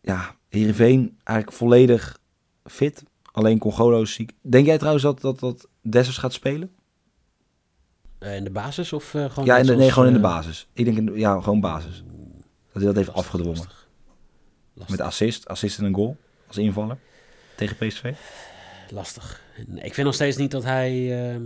Ja, 0.00 0.34
Heerenveen 0.48 1.18
eigenlijk 1.24 1.56
volledig 1.58 2.18
fit. 2.64 3.02
Alleen 3.32 3.58
Congolo 3.58 4.02
is 4.02 4.12
ziek. 4.12 4.32
Denk 4.40 4.66
jij 4.66 4.76
trouwens 4.76 5.04
dat, 5.04 5.20
dat, 5.20 5.38
dat 5.38 5.68
Dessers 5.82 6.18
gaat 6.18 6.32
spelen? 6.32 6.74
Eh, 8.18 8.36
in 8.36 8.44
de 8.44 8.50
basis 8.50 8.92
of 8.92 9.14
eh, 9.14 9.30
gewoon... 9.30 9.44
Ja, 9.44 9.56
in 9.56 9.66
de, 9.66 9.76
nee, 9.76 9.90
gewoon 9.92 10.08
in 10.08 10.14
de 10.14 10.20
basis. 10.20 10.68
Ik 10.72 10.84
denk, 10.84 10.96
in 10.96 11.06
de- 11.06 11.18
ja, 11.18 11.40
gewoon 11.40 11.60
basis. 11.60 12.04
Dat 12.72 12.82
hij 12.82 12.84
dat 12.84 12.94
heeft 12.96 13.12
afgedwongen. 13.12 13.56
lastig. 13.58 13.88
Lastig. 14.74 14.96
Met 14.96 15.06
assist, 15.06 15.48
assist 15.48 15.78
en 15.78 15.84
een 15.84 15.94
goal 15.94 16.16
als 16.46 16.56
invaller 16.56 16.98
tegen 17.56 17.76
PSV. 17.76 18.14
Lastig. 18.90 19.44
Ik 19.74 19.94
vind 19.94 20.06
nog 20.06 20.14
steeds 20.14 20.36
niet 20.36 20.50
dat 20.50 20.64
hij... 20.64 20.92
ehm, 21.34 21.44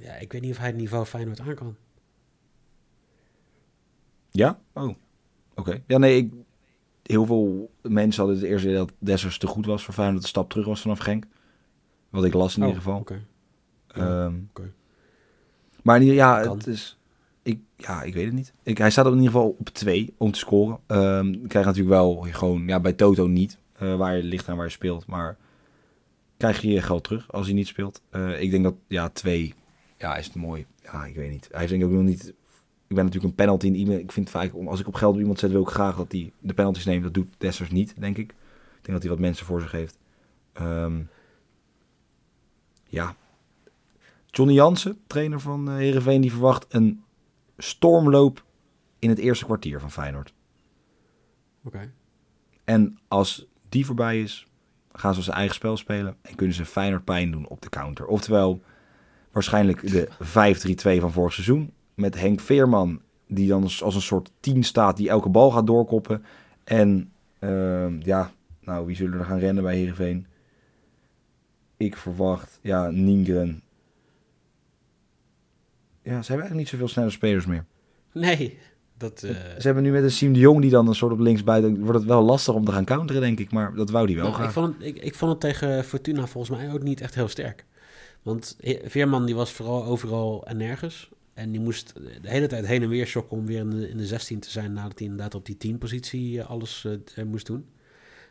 Ja, 0.00 0.12
ik 0.14 0.32
weet 0.32 0.40
niet 0.40 0.50
of 0.50 0.58
hij 0.58 0.66
het 0.66 0.76
niveau 0.76 1.04
Feyenoord 1.04 1.40
aan 1.40 1.54
kan. 1.54 1.76
Ja? 4.30 4.58
Oh, 4.72 4.94
oké. 5.54 5.82
Ja, 5.86 5.98
nee, 5.98 6.16
ik, 6.16 6.32
heel 7.02 7.26
veel 7.26 7.70
mensen 7.82 8.22
hadden 8.22 8.40
het 8.40 8.50
eerst 8.50 8.64
idee 8.64 8.76
dat 8.76 8.92
Dessers 8.98 9.38
te 9.38 9.46
goed 9.46 9.66
was 9.66 9.84
voor 9.84 9.94
Feyenoord. 9.94 10.16
Dat 10.16 10.24
de 10.24 10.30
stap 10.38 10.50
terug 10.50 10.66
was 10.66 10.80
vanaf 10.80 10.98
Genk. 10.98 11.24
Wat 12.10 12.24
ik 12.24 12.32
las 12.34 12.56
in 12.56 12.62
Oh, 12.62 12.68
ieder 12.68 12.82
geval. 12.82 12.98
oké. 13.00 13.24
Ehm, 13.86 14.34
oké. 14.48 14.72
Maar 15.82 15.96
in 15.96 16.02
ieder- 16.02 16.16
ja, 16.16 16.40
Kan. 16.42 16.56
het 16.56 16.66
is... 16.66 16.98
Ik, 17.42 17.60
ja, 17.76 18.02
ik 18.02 18.14
weet 18.14 18.24
het 18.24 18.34
niet. 18.34 18.52
Ik, 18.62 18.78
hij 18.78 18.90
staat 18.90 19.06
in 19.06 19.12
ieder 19.12 19.26
geval 19.26 19.56
op 19.58 19.68
twee 19.68 20.14
om 20.16 20.30
te 20.30 20.38
scoren. 20.38 20.78
Je 21.32 21.44
krijgt 21.48 21.68
natuurlijk 21.68 21.88
wel 21.94 22.26
gewoon... 22.30 22.66
Ja, 22.66 22.80
bij 22.80 22.92
Toto 22.92 23.26
niet. 23.26 23.58
Eh, 23.80 23.96
waar 23.96 24.16
je 24.16 24.22
ligt 24.22 24.48
aan 24.48 24.56
waar 24.56 24.66
je 24.66 24.72
speelt. 24.72 25.06
Maar 25.06 25.36
krijg 26.36 26.60
je 26.60 26.68
je 26.68 26.82
geld 26.82 27.04
terug 27.04 27.32
als 27.32 27.46
hij 27.46 27.54
niet 27.54 27.66
speelt. 27.66 28.02
Eh, 28.10 28.42
ik 28.42 28.50
denk 28.50 28.64
dat, 28.64 28.74
ja, 28.86 29.08
twee... 29.08 29.54
Ja, 29.96 30.16
is 30.16 30.26
het 30.26 30.34
mooi. 30.34 30.66
Ja, 30.82 31.04
ik 31.04 31.14
weet 31.14 31.30
niet. 31.30 31.48
Hij 31.50 31.58
heeft 31.58 31.70
denk 31.70 31.82
ik 31.82 31.88
ook 31.88 31.94
nog 31.94 32.04
niet... 32.04 32.34
Ik 32.86 32.96
ben 32.96 33.04
natuurlijk 33.04 33.32
een 33.32 33.44
penalty 33.44 33.66
in 33.66 33.74
iemand. 33.74 33.98
Ik 33.98 34.12
vind 34.12 34.30
vaak, 34.30 34.52
als 34.66 34.80
ik 34.80 34.86
op 34.86 34.94
geld 34.94 35.14
op 35.14 35.20
iemand 35.20 35.38
zet, 35.38 35.50
wil 35.50 35.62
ik 35.62 35.68
graag 35.68 35.96
dat 35.96 36.12
hij 36.12 36.32
de 36.38 36.54
penalties 36.54 36.84
neemt. 36.84 37.02
Dat 37.02 37.14
doet 37.14 37.34
Dessers 37.38 37.70
niet, 37.70 38.00
denk 38.00 38.16
ik. 38.16 38.30
Ik 38.30 38.86
denk 38.86 38.92
dat 38.92 39.02
hij 39.02 39.10
wat 39.10 39.18
mensen 39.18 39.46
voor 39.46 39.60
zich 39.60 39.72
heeft. 39.72 39.98
Ehm, 40.52 41.02
ja. 42.84 43.16
Johnny 44.26 44.54
Jansen, 44.54 44.98
trainer 45.06 45.40
van 45.40 45.68
eh, 45.68 45.74
Heerenveen, 45.74 46.20
die 46.20 46.30
verwacht 46.30 46.66
een 46.68 47.02
stormloop 47.56 48.44
in 48.98 49.08
het 49.08 49.18
eerste 49.18 49.44
kwartier 49.44 49.80
van 49.80 49.90
Feyenoord. 49.90 50.34
Oké. 51.64 51.92
En 52.64 52.98
als 53.08 53.49
die 53.70 53.86
voorbij 53.86 54.20
is, 54.20 54.46
gaan 54.92 55.14
ze 55.14 55.22
zijn 55.22 55.36
eigen 55.36 55.54
spel 55.54 55.76
spelen 55.76 56.16
en 56.22 56.34
kunnen 56.34 56.54
ze 56.56 56.64
Feyenoord 56.64 57.04
pijn 57.04 57.30
doen 57.30 57.48
op 57.48 57.62
de 57.62 57.68
counter. 57.68 58.06
Oftewel, 58.06 58.60
waarschijnlijk 59.32 59.90
de 59.90 60.08
5-3-2 60.98 61.00
van 61.00 61.12
vorig 61.12 61.32
seizoen. 61.32 61.72
Met 61.94 62.20
Henk 62.20 62.40
Veerman, 62.40 63.00
die 63.26 63.48
dan 63.48 63.62
als, 63.62 63.82
als 63.82 63.94
een 63.94 64.00
soort 64.00 64.32
10 64.40 64.64
staat, 64.64 64.96
die 64.96 65.08
elke 65.08 65.28
bal 65.28 65.50
gaat 65.50 65.66
doorkoppen. 65.66 66.24
En 66.64 67.12
ehm, 67.38 68.00
ja, 68.00 68.32
nou, 68.60 68.86
wie 68.86 68.96
zullen 68.96 69.18
er 69.18 69.24
gaan 69.24 69.38
rennen 69.38 69.62
bij 69.62 69.76
Heerenveen? 69.76 70.26
Ik 71.76 71.96
verwacht, 71.96 72.58
ja, 72.62 72.90
Ningren. 72.90 73.62
Ja, 76.02 76.22
ze 76.22 76.32
hebben 76.32 76.48
eigenlijk 76.48 76.54
niet 76.54 76.68
zoveel 76.68 76.88
snelle 76.88 77.10
spelers 77.10 77.46
meer. 77.46 77.64
Nee, 78.12 78.58
dat... 79.00 79.22
eh, 79.22 79.30
Ze 79.30 79.60
hebben 79.66 79.82
nu 79.82 79.90
met 79.90 80.02
een 80.02 80.10
Siem 80.10 80.32
de 80.32 80.38
Jong 80.38 80.60
die 80.60 80.70
dan 80.70 80.88
een 80.88 80.94
soort 80.94 81.12
op 81.12 81.18
links 81.18 81.44
buiten. 81.44 81.80
Wordt 81.80 81.98
het 81.98 82.08
wel 82.08 82.22
lastig 82.22 82.54
om 82.54 82.64
te 82.64 82.72
gaan 82.72 82.84
counteren, 82.84 83.22
denk 83.22 83.38
ik. 83.38 83.50
Maar 83.52 83.74
dat 83.74 83.90
wou 83.90 84.06
die 84.06 84.16
wel 84.16 84.24
Nou, 84.24 84.34
graag. 84.36 84.46
ik, 84.46 84.52
vond 84.52 84.74
het, 84.78 84.86
ik, 84.86 84.96
ik 84.98 85.14
vond 85.14 85.30
het 85.30 85.40
tegen 85.40 85.84
Fortuna 85.84 86.26
volgens 86.26 86.56
mij 86.58 86.72
ook 86.72 86.82
niet 86.82 87.00
echt 87.00 87.14
heel 87.14 87.28
sterk. 87.28 87.64
Want 88.22 88.56
Veerman 88.84 89.26
die 89.26 89.34
was 89.34 89.52
vooral 89.52 89.84
overal 89.84 90.46
en 90.46 90.56
nergens. 90.56 91.08
En 91.34 91.50
die 91.50 91.60
moest 91.60 91.94
de 92.22 92.28
hele 92.30 92.46
tijd 92.46 92.66
heen 92.66 92.82
en 92.82 92.88
weer 92.88 93.06
shocken 93.06 93.36
om 93.36 93.46
weer 93.46 93.58
in 93.58 93.70
de, 93.70 93.88
in 93.88 93.96
de 93.96 94.06
16 94.06 94.40
te 94.40 94.50
zijn... 94.50 94.72
nadat 94.72 94.98
hij 94.98 95.08
inderdaad 95.08 95.34
op 95.34 95.46
die 95.46 95.74
10-positie 95.74 96.42
alles 96.42 96.86
eh, 97.14 97.24
moest 97.24 97.46
doen. 97.46 97.64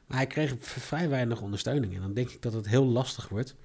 Maar 0.07 0.17
hij 0.17 0.27
kreeg 0.27 0.55
vrij 0.59 1.09
weinig 1.09 1.41
ondersteuning. 1.41 1.95
En 1.95 2.01
dan 2.01 2.13
denk 2.13 2.29
ik 2.29 2.41
dat 2.41 2.53
het 2.53 2.67
heel 2.67 2.85
lastig 2.85 3.29
wordt... 3.29 3.55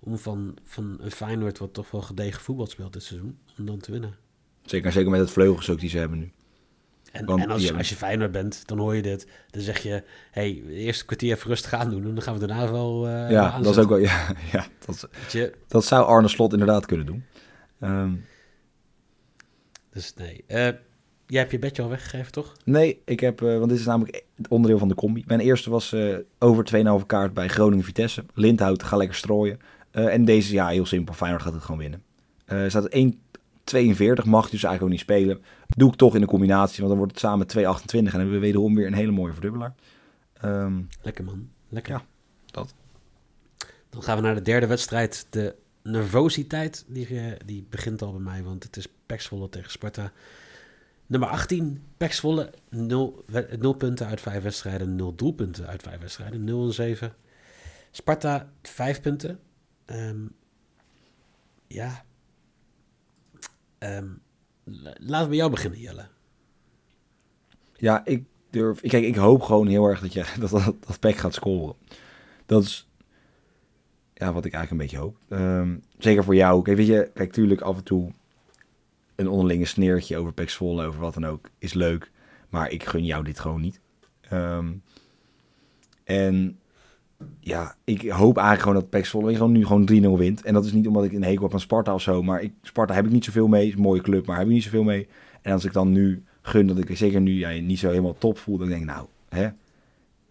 om 0.00 0.18
van, 0.18 0.54
van 0.64 0.96
een 1.00 1.10
Feyenoord 1.10 1.58
wat 1.58 1.74
toch 1.74 1.90
wel 1.90 2.02
gedegen 2.02 2.40
voetbal 2.40 2.66
speelt 2.66 2.92
dit 2.92 3.02
seizoen... 3.02 3.38
om 3.58 3.66
dan 3.66 3.78
te 3.78 3.90
winnen. 3.92 4.14
Zeker, 4.64 4.92
zeker 4.92 5.10
met 5.10 5.20
het 5.20 5.30
vleugelstuk 5.30 5.80
die 5.80 5.88
ze 5.88 5.98
hebben 5.98 6.18
nu. 6.18 6.30
En, 7.12 7.24
Want 7.24 7.42
en 7.42 7.50
als, 7.50 7.88
je 7.88 7.96
Feyenoord 7.96 8.32
bent, 8.32 8.62
dan 8.66 8.78
hoor 8.78 8.96
je 8.96 9.02
dit. 9.02 9.26
Dan 9.50 9.62
zeg 9.62 9.78
je, 9.78 10.02
hey, 10.30 10.62
de 10.66 10.72
eerste 10.72 11.04
kwartier 11.04 11.36
even 11.36 11.48
rustig 11.48 11.72
aan 11.72 11.90
doen... 11.90 12.04
en 12.04 12.14
dan 12.14 12.22
gaan 12.22 12.38
we 12.38 12.46
daarna 12.46 12.70
wel 12.70 13.00
wel 13.00 13.30
ja, 13.30 13.60
dat 13.60 13.76
is 13.76 13.82
ook 13.82 13.88
wel. 13.88 13.98
Ja, 13.98 14.26
ja 14.52 14.66
dat, 14.86 15.08
je, 15.30 15.52
dat 15.68 15.84
zou 15.84 16.06
Arne 16.06 16.28
Slot 16.28 16.52
inderdaad 16.52 16.86
kunnen 16.86 17.06
doen. 17.06 17.24
Ehm, 17.80 18.12
Dus 19.92 20.14
nee. 20.14 20.44
Eh, 20.46 20.56
jij 21.26 21.40
hebt 21.40 21.50
je 21.50 21.58
bedje 21.58 21.82
al 21.82 21.88
weggegeven, 21.88 22.32
toch? 22.32 22.52
nee, 22.64 23.02
ik 23.04 23.20
heb, 23.20 23.42
eh, 23.42 23.58
want 23.58 23.68
dit 23.70 23.78
is 23.78 23.86
namelijk 23.86 24.24
het 24.36 24.48
onderdeel 24.48 24.78
van 24.78 24.88
de 24.88 24.94
combi. 24.94 25.24
Mijn 25.26 25.40
eerste 25.40 25.70
was 25.70 25.96
over 26.38 26.64
2,5 26.64 27.06
kaart 27.06 27.34
bij 27.34 27.48
Groningen 27.48 27.84
Vitesse. 27.84 28.24
Lindhout, 28.34 28.82
ga 28.82 28.96
lekker 28.96 29.16
strooien. 29.16 29.58
En 29.90 30.24
deze, 30.24 30.52
ja, 30.52 30.68
heel 30.68 30.86
simpel. 30.86 31.14
Feyenoord 31.14 31.42
gaat 31.42 31.52
het 31.52 31.62
gewoon 31.62 31.80
winnen. 31.80 32.02
Er 32.44 32.70
staat 32.70 32.88
1,42, 33.74 34.24
mag 34.24 34.50
dus 34.50 34.62
eigenlijk 34.62 34.82
ook 34.82 34.88
niet 34.88 35.00
spelen. 35.00 35.42
Doe 35.66 35.90
ik 35.90 35.96
toch 35.96 36.14
in 36.14 36.20
de 36.20 36.26
combinatie, 36.26 36.76
want 36.76 36.88
dan 36.88 36.96
wordt 36.98 37.12
het 37.12 37.20
samen 37.20 37.46
2,28. 37.46 37.98
En 37.98 38.04
dan 38.04 38.12
hebben 38.12 38.30
we 38.30 38.38
wederom 38.38 38.74
weer 38.74 38.86
een 38.86 38.94
hele 38.94 39.10
mooie 39.10 39.32
verdubbelaar. 39.32 39.74
Ehm, 40.40 40.80
Lekker 41.02 41.24
man. 41.24 41.48
Lekker. 41.68 41.92
Ja, 41.92 42.02
dat. 42.46 42.74
Dan 43.90 44.02
gaan 44.02 44.16
we 44.16 44.22
naar 44.22 44.34
de 44.34 44.42
derde 44.42 44.66
wedstrijd. 44.66 45.26
De 45.30 45.54
nervositeit, 45.82 46.84
die, 46.88 47.06
eh, 47.06 47.32
die 47.44 47.66
begint 47.70 48.02
al 48.02 48.12
bij 48.12 48.20
mij, 48.20 48.42
want 48.42 48.62
het 48.62 48.76
is 48.76 48.88
Pek 49.06 49.20
Zwolle 49.20 49.48
tegen 49.48 49.70
Sparta. 49.70 50.12
Nummer 51.06 51.28
18, 51.28 51.82
Pek 51.96 52.12
Zwolle, 52.12 52.50
0, 52.68 53.24
0 53.58 53.72
punten 53.72 54.06
uit 54.06 54.20
5 54.20 54.42
wedstrijden, 54.42 54.96
0 54.96 55.14
doelpunten 55.14 55.66
uit 55.66 55.82
5 55.82 56.00
wedstrijden, 56.00 56.44
0 56.44 56.66
en 56.66 56.72
7. 56.72 57.14
Sparta, 57.90 58.52
5 58.62 59.00
punten. 59.00 59.40
Ehm, 59.84 60.26
ja. 61.66 62.04
Ehm, 63.80 64.08
la- 64.64 64.96
laten 64.98 65.28
bij 65.28 65.36
jou 65.36 65.50
beginnen, 65.50 65.80
Jelle. 65.80 66.08
Ja, 67.76 68.04
ik 68.04 68.24
durf. 68.50 68.80
Kijk, 68.80 69.04
ik 69.04 69.16
hoop 69.16 69.42
gewoon 69.42 69.66
heel 69.66 69.86
erg 69.86 70.00
dat, 70.00 70.12
je, 70.12 70.24
dat, 70.40 70.74
dat, 71.00 71.14
gaat 71.14 71.34
scoren. 71.34 71.74
Dat 72.46 72.62
is 72.62 72.88
ja, 74.14 74.32
wat 74.32 74.44
ik 74.44 74.52
eigenlijk 74.52 74.70
een 74.70 74.88
beetje 74.88 75.06
hoop. 75.06 75.16
Ehm, 75.28 75.78
zeker 75.98 76.24
voor 76.24 76.34
jou. 76.34 76.62
Kijk, 76.62 76.76
weet 76.76 76.86
je, 76.86 77.10
kijk, 77.14 77.32
tuurlijk 77.32 77.60
af 77.60 77.76
en 77.76 77.84
toe 77.84 78.12
een 79.14 79.28
onderlinge 79.28 79.64
sneertje 79.64 80.16
over 80.16 80.32
Pek 80.32 80.50
Zwolle, 80.50 80.86
over 80.86 81.00
wat 81.00 81.14
dan 81.14 81.26
ook, 81.26 81.50
is 81.58 81.72
leuk. 81.72 82.10
Maar 82.48 82.70
ik 82.70 82.84
gun 82.84 83.04
jou 83.04 83.24
dit 83.24 83.40
gewoon 83.40 83.60
niet. 83.60 83.80
Ehm, 84.20 84.72
en 86.04 86.58
ja, 87.40 87.74
ik 87.84 88.00
hoop 88.10 88.36
eigenlijk 88.36 88.66
gewoon 88.66 88.80
dat 88.80 88.90
Pek 88.90 89.06
Zwolle 89.06 89.34
gewoon 89.34 89.52
nu 89.52 89.66
gewoon 89.66 90.16
3-0 90.16 90.18
wint. 90.18 90.42
En 90.42 90.54
dat 90.54 90.64
is 90.64 90.72
niet 90.72 90.86
omdat 90.86 91.04
ik 91.04 91.12
een 91.12 91.22
hekel 91.24 91.42
heb 91.42 91.52
aan 91.52 91.60
Sparta 91.60 91.94
of 91.94 92.02
zo. 92.02 92.22
Maar 92.22 92.42
ik, 92.42 92.52
Sparta 92.62 92.94
heb 92.94 93.04
ik 93.04 93.10
niet 93.12 93.24
zoveel 93.24 93.48
mee. 93.48 93.66
Is 93.68 93.74
een 93.74 93.80
mooie 93.80 94.00
club, 94.00 94.26
maar 94.26 94.36
heb 94.38 94.46
ik 94.46 94.52
niet 94.52 94.62
zoveel 94.62 94.82
mee. 94.82 95.08
En 95.42 95.52
als 95.52 95.64
ik 95.64 95.72
dan 95.72 95.92
nu 95.92 96.22
gun 96.42 96.66
dat 96.66 96.78
ik 96.78 96.96
zeker 96.96 97.20
nu 97.20 97.32
ja, 97.38 97.48
niet 97.50 97.78
zo 97.78 97.88
helemaal 97.88 98.18
top 98.18 98.38
voel, 98.38 98.58
dan 98.58 98.68
denk 98.68 98.80
ik 98.80 98.86
nou, 98.86 99.06
hè, 99.28 99.48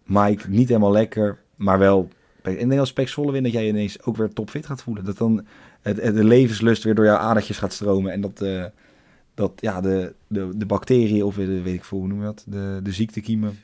Mike, 0.04 0.48
niet 0.48 0.68
helemaal 0.68 0.92
lekker, 0.92 1.38
maar 1.56 1.78
wel. 1.78 2.08
En 2.42 2.58
ik 2.58 2.68
denk 2.68 2.80
als 2.80 2.92
Pek 2.92 3.08
Zwolle 3.08 3.32
wint, 3.32 3.44
dat 3.44 3.52
jij 3.52 3.68
ineens 3.68 4.02
ook 4.02 4.16
weer 4.16 4.32
topfit 4.32 4.66
gaat 4.66 4.82
voelen. 4.82 5.04
Dat 5.04 5.18
dan 5.18 5.46
het, 5.80 6.02
het- 6.02 6.14
de 6.14 6.24
levenslust 6.24 6.84
weer 6.84 6.94
door 6.94 7.04
jouw 7.04 7.16
adertjes 7.16 7.58
gaat 7.58 7.72
stromen. 7.72 8.12
En 8.12 8.20
dat, 8.20 8.40
eh, 8.40 8.64
dat 9.34 9.52
ja, 9.56 9.80
de, 9.80 10.14
de, 10.26 10.48
de 10.56 10.66
bacteriën, 10.66 11.22
of 11.24 11.34
de, 11.34 11.62
weet 11.62 11.74
ik 11.74 11.84
veel, 11.84 11.98
hoe 11.98 12.08
noem 12.08 12.18
je 12.18 12.24
dat, 12.24 12.44
de, 12.48 12.80
de 12.82 12.92
ziektekiemen, 12.92 13.58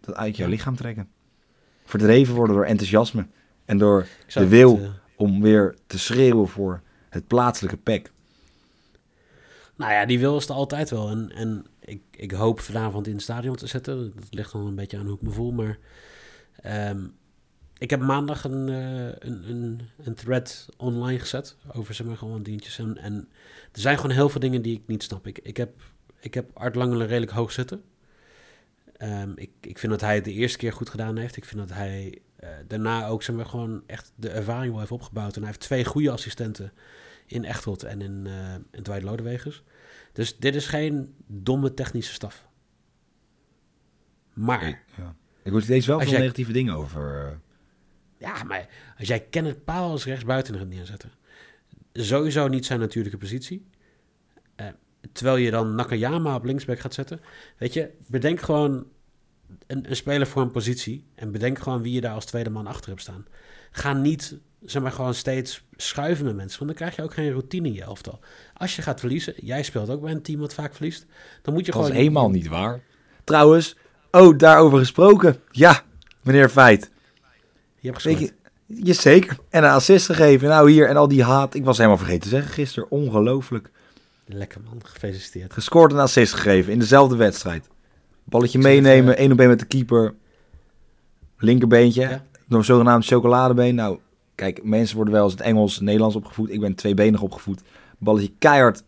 dat 0.00 0.14
uit 0.14 0.36
jouw 0.36 0.48
lichaam 0.48 0.76
trekken. 0.76 1.08
Verdreven 1.92 2.34
worden 2.34 2.56
door 2.56 2.64
enthousiasme. 2.64 3.26
En 3.64 3.78
door 3.78 4.06
de 4.34 4.46
wil 4.48 4.78
het, 4.78 4.84
eh, 4.84 4.90
om 5.16 5.42
weer 5.42 5.76
te 5.86 5.98
schreeuwen 5.98 6.48
voor 6.48 6.82
het 7.08 7.26
plaatselijke 7.26 7.76
pek. 7.76 8.12
Nou 9.76 9.92
ja, 9.92 10.06
die 10.06 10.18
wil 10.18 10.36
is 10.36 10.48
er 10.48 10.54
altijd 10.54 10.90
wel. 10.90 11.08
En, 11.08 11.32
en 11.34 11.66
ik, 11.80 12.02
ik 12.10 12.30
hoop 12.30 12.60
vanavond 12.60 13.06
in 13.06 13.12
het 13.12 13.22
stadion 13.22 13.56
te 13.56 13.66
zitten. 13.66 14.12
Dat 14.14 14.24
ligt 14.30 14.52
dan 14.52 14.66
een 14.66 14.74
beetje 14.74 14.98
aan 14.98 15.06
hoe 15.06 15.14
ik 15.14 15.22
me 15.22 15.30
voel. 15.30 15.52
Maar 15.52 15.78
ehm, 16.62 17.06
ik 17.78 17.90
heb 17.90 18.00
maandag 18.00 18.44
een, 18.44 18.68
eh, 18.68 19.28
een, 19.28 19.50
een, 19.50 19.80
een 20.02 20.14
thread 20.14 20.68
online 20.76 21.18
gezet 21.18 21.56
over 21.72 21.94
zeg 21.94 22.06
maar 22.06 22.16
gewoon 22.16 22.42
dientjes. 22.42 22.78
En, 22.78 22.98
en 22.98 23.28
er 23.72 23.80
zijn 23.80 23.96
gewoon 23.96 24.16
heel 24.16 24.28
veel 24.28 24.40
dingen 24.40 24.62
die 24.62 24.76
ik 24.76 24.82
niet 24.86 25.02
snap. 25.02 25.26
Ik, 25.26 25.38
ik, 25.38 25.56
heb, 25.56 25.82
ik 26.20 26.34
heb 26.34 26.50
Art 26.54 26.74
Langelen 26.74 27.06
redelijk 27.06 27.32
hoog 27.32 27.52
zitten. 27.52 27.82
Ehm, 29.02 29.32
ik, 29.34 29.50
ik 29.60 29.78
vind 29.78 29.92
dat 29.92 30.00
hij 30.00 30.14
het 30.14 30.24
de 30.24 30.32
eerste 30.32 30.58
keer 30.58 30.72
goed 30.72 30.90
gedaan 30.90 31.16
heeft. 31.16 31.36
Ik 31.36 31.44
vind 31.44 31.60
dat 31.60 31.76
hij 31.76 32.22
eh, 32.36 32.48
daarna 32.66 33.06
ook 33.06 33.22
zeg 33.22 33.36
maar, 33.36 33.46
gewoon 33.46 33.82
echt 33.86 34.12
de 34.14 34.28
ervaring 34.28 34.70
wel 34.70 34.80
heeft 34.80 34.92
opgebouwd. 34.92 35.34
En 35.34 35.40
hij 35.40 35.46
heeft 35.46 35.60
twee 35.60 35.84
goede 35.84 36.10
assistenten 36.10 36.72
in 37.26 37.44
Echtelt 37.44 37.82
en 37.82 38.00
in, 38.00 38.24
uh, 38.26 38.54
in 38.70 38.82
Dwight 38.82 39.02
Lodewegers. 39.02 39.62
Dus 40.12 40.38
dit 40.38 40.54
is 40.54 40.66
geen 40.66 41.14
domme 41.26 41.74
technische 41.74 42.12
staf. 42.12 42.48
Maar... 44.32 44.68
Ik, 44.68 44.78
ja. 44.96 45.14
ik 45.42 45.50
hoor 45.50 45.62
steeds 45.62 45.86
wel 45.86 46.00
veel 46.00 46.18
negatieve 46.18 46.52
dingen 46.52 46.74
over... 46.74 47.26
Uh... 47.26 47.36
Ja, 48.18 48.44
maar 48.44 48.68
als 48.98 49.08
jij 49.08 49.20
Kenneth 49.20 49.64
Paal 49.64 49.90
als 49.90 50.04
rechtsbuiten 50.04 50.58
gaat 50.58 50.68
neerzetten... 50.68 51.10
Sowieso 51.92 52.48
niet 52.48 52.66
zijn 52.66 52.80
natuurlijke 52.80 53.18
positie. 53.18 53.66
Terwijl 55.12 55.36
je 55.36 55.50
dan 55.50 55.74
Nakayama 55.74 56.34
op 56.34 56.44
linksback 56.44 56.78
gaat 56.78 56.94
zetten. 56.94 57.20
Weet 57.58 57.72
je, 57.72 57.90
bedenk 58.06 58.40
gewoon 58.40 58.86
een, 59.66 59.90
een, 59.90 59.96
speler 59.96 60.26
voor 60.26 60.42
een 60.42 60.50
positie. 60.50 61.04
En 61.14 61.32
bedenk 61.32 61.58
gewoon 61.58 61.82
wie 61.82 61.92
je 61.92 62.00
daar 62.00 62.14
als 62.14 62.24
tweede 62.24 62.50
man 62.50 62.66
achter 62.66 62.88
hebt 62.88 63.00
staan. 63.00 63.26
Ga 63.70 63.92
niet, 63.92 64.36
zeg 64.64 64.82
maar, 64.82 64.92
gewoon 64.92 65.14
steeds 65.14 65.64
schuiven 65.76 66.24
met 66.24 66.36
mensen. 66.36 66.58
Want 66.58 66.70
dan 66.70 66.78
krijg 66.78 66.96
je 66.96 67.02
ook 67.02 67.14
geen 67.14 67.30
routine 67.30 67.68
in 67.68 67.74
je 67.74 67.82
elftal. 67.82 68.20
Als 68.54 68.76
je 68.76 68.82
gaat 68.82 69.00
verliezen, 69.00 69.34
jij 69.36 69.62
speelt 69.62 69.90
ook 69.90 70.00
bij 70.00 70.12
een 70.12 70.22
team 70.22 70.40
wat 70.40 70.54
vaak 70.54 70.74
verliest. 70.74 71.06
Dan 71.42 71.54
moet 71.54 71.66
je 71.66 71.72
dat 71.72 71.80
gewoon... 71.80 71.96
is 71.96 72.04
eenmaal 72.04 72.30
niet 72.30 72.48
waar. 72.48 72.80
Trouwens, 73.24 73.76
oh, 74.10 74.38
daarover 74.38 74.78
gesproken. 74.78 75.40
Ja, 75.50 75.82
meneer 76.22 76.48
Feit. 76.48 76.90
Je 77.78 77.88
hebt 77.88 78.02
gescoord. 78.02 78.32
Je, 78.66 78.92
zeker. 78.92 79.38
En 79.48 79.64
een 79.64 79.70
assist 79.70 80.06
gegeven. 80.06 80.48
Nou, 80.48 80.70
hier 80.70 80.88
en 80.88 80.96
al 80.96 81.08
die 81.08 81.22
haat. 81.22 81.54
Ik 81.54 81.64
was 81.64 81.76
helemaal 81.76 81.98
vergeten 81.98 82.22
te 82.22 82.28
zeggen 82.28 82.52
gisteren. 82.52 82.90
Ongelooflijk. 82.90 83.70
Lekker 84.26 84.60
man, 84.64 84.80
gefeliciteerd. 84.84 85.52
Gescoord 85.52 85.92
en 85.92 85.98
assist 85.98 86.32
gegeven 86.32 86.72
in 86.72 86.78
dezelfde 86.78 87.16
wedstrijd. 87.16 87.68
Balletje 88.24 88.58
meenemen, 88.58 89.16
één 89.16 89.32
op 89.32 89.38
één 89.38 89.48
met 89.48 89.58
de 89.58 89.66
keeper. 89.66 90.14
Linkerbeentje, 91.36 92.00
ja. 92.00 92.24
door 92.46 92.64
zogenaamd 92.64 93.06
chocoladebeen. 93.06 93.74
Nou, 93.74 93.98
kijk, 94.34 94.64
mensen 94.64 94.96
worden 94.96 95.14
wel 95.14 95.24
eens 95.24 95.32
het 95.32 95.40
Engels, 95.40 95.74
het 95.74 95.82
Nederlands 95.82 96.16
opgevoed. 96.16 96.50
Ik 96.50 96.60
ben 96.60 96.74
tweebenig 96.74 97.22
opgevoed. 97.22 97.60
Balletje 97.98 98.32
keihard 98.38 98.82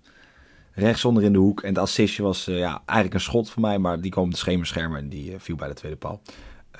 rechtsonder 0.72 1.22
in 1.22 1.32
de 1.32 1.38
hoek. 1.38 1.62
En 1.62 1.68
het 1.68 1.78
assistje 1.78 2.22
was 2.22 2.48
uh, 2.48 2.58
ja, 2.58 2.82
eigenlijk 2.86 3.14
een 3.14 3.20
schot 3.20 3.50
voor 3.50 3.62
mij, 3.62 3.78
maar 3.78 4.00
die 4.00 4.10
kwam 4.10 4.24
op 4.24 4.30
de 4.30 4.36
schemerschermen 4.36 4.98
en 4.98 5.08
die 5.08 5.30
uh, 5.30 5.36
viel 5.38 5.56
bij 5.56 5.68
de 5.68 5.74
tweede 5.74 5.98
paal. 5.98 6.20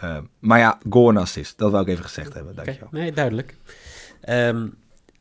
Uh, 0.05 0.19
maar 0.39 0.59
ja, 0.59 0.79
goal 0.91 1.09
en 1.09 1.17
assist, 1.17 1.59
dat 1.59 1.71
wil 1.71 1.81
ik 1.81 1.89
even 1.89 2.05
gezegd 2.05 2.35
hebben. 2.35 2.55
Dankjewel. 2.55 2.89
Okay. 2.89 3.01
Nee, 3.01 3.13
duidelijk. 3.13 3.57
Um, 4.29 4.75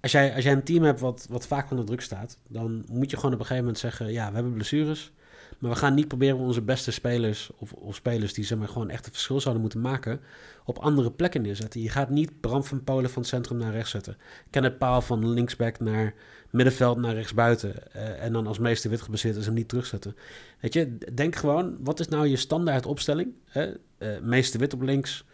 als 0.03 0.11
jij, 0.11 0.35
als 0.35 0.43
jij 0.43 0.53
een 0.53 0.63
team 0.63 0.83
hebt 0.83 0.99
wat, 0.99 1.27
wat 1.29 1.47
vaak 1.47 1.71
onder 1.71 1.85
druk 1.85 2.01
staat, 2.01 2.37
dan 2.47 2.85
moet 2.91 3.09
je 3.09 3.15
gewoon 3.15 3.33
op 3.33 3.39
een 3.39 3.45
gegeven 3.45 3.63
moment 3.63 3.77
zeggen: 3.77 4.11
ja, 4.11 4.27
we 4.27 4.33
hebben 4.33 4.53
blessures. 4.53 5.11
Maar 5.59 5.71
we 5.71 5.77
gaan 5.77 5.93
niet 5.93 6.07
proberen 6.07 6.37
onze 6.37 6.61
beste 6.61 6.91
spelers, 6.91 7.51
of, 7.57 7.73
of 7.73 7.95
spelers 7.95 8.33
die 8.33 8.45
zeg 8.45 8.57
maar, 8.57 8.67
gewoon 8.67 8.89
echt 8.89 9.05
een 9.05 9.11
verschil 9.11 9.39
zouden 9.39 9.61
moeten 9.61 9.81
maken, 9.81 10.21
op 10.65 10.77
andere 10.77 11.11
plekken 11.11 11.41
neerzetten. 11.41 11.81
Je 11.81 11.89
gaat 11.89 12.09
niet 12.09 12.41
Bram 12.41 12.63
van 12.63 12.83
Polen 12.83 13.09
van 13.09 13.23
centrum 13.23 13.57
naar 13.57 13.71
rechts 13.71 13.91
zetten. 13.91 14.17
het 14.51 14.77
Paal 14.77 15.01
van 15.01 15.29
linksback 15.29 15.79
naar 15.79 16.13
middenveld 16.49 16.97
naar 16.97 17.13
rechtsbuiten. 17.13 17.73
Uh, 17.95 18.23
en 18.23 18.33
dan 18.33 18.47
als 18.47 18.59
meeste 18.59 18.89
wit 18.89 19.01
gebaseerd 19.01 19.35
is 19.35 19.45
hem 19.45 19.53
niet 19.53 19.67
terugzetten. 19.67 20.15
Weet 20.59 20.73
je, 20.73 20.97
denk 21.13 21.35
gewoon, 21.35 21.77
wat 21.79 21.99
is 21.99 22.07
nou 22.07 22.27
je 22.27 22.37
standaard 22.37 22.85
opstelling? 22.85 23.33
Hè? 23.45 23.71
Uh, 23.99 24.19
meeste 24.21 24.57
wit 24.57 24.73
op 24.73 24.81
links, 24.81 25.25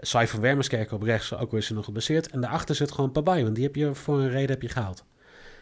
Sai 0.00 0.26
van 0.26 0.40
Wermerskerk 0.40 0.92
op 0.92 1.02
rechts, 1.02 1.34
ook 1.34 1.54
is 1.54 1.66
ze 1.66 1.74
nog 1.74 1.84
gebaseerd. 1.84 2.30
En 2.30 2.40
daarachter 2.40 2.74
zit 2.74 2.92
gewoon 2.92 3.12
Pabai, 3.12 3.42
want 3.42 3.54
die 3.54 3.64
heb 3.64 3.74
je 3.74 3.94
voor 3.94 4.20
een 4.20 4.30
reden 4.30 4.50
heb 4.50 4.62
je 4.62 4.68
gehaald. 4.68 5.04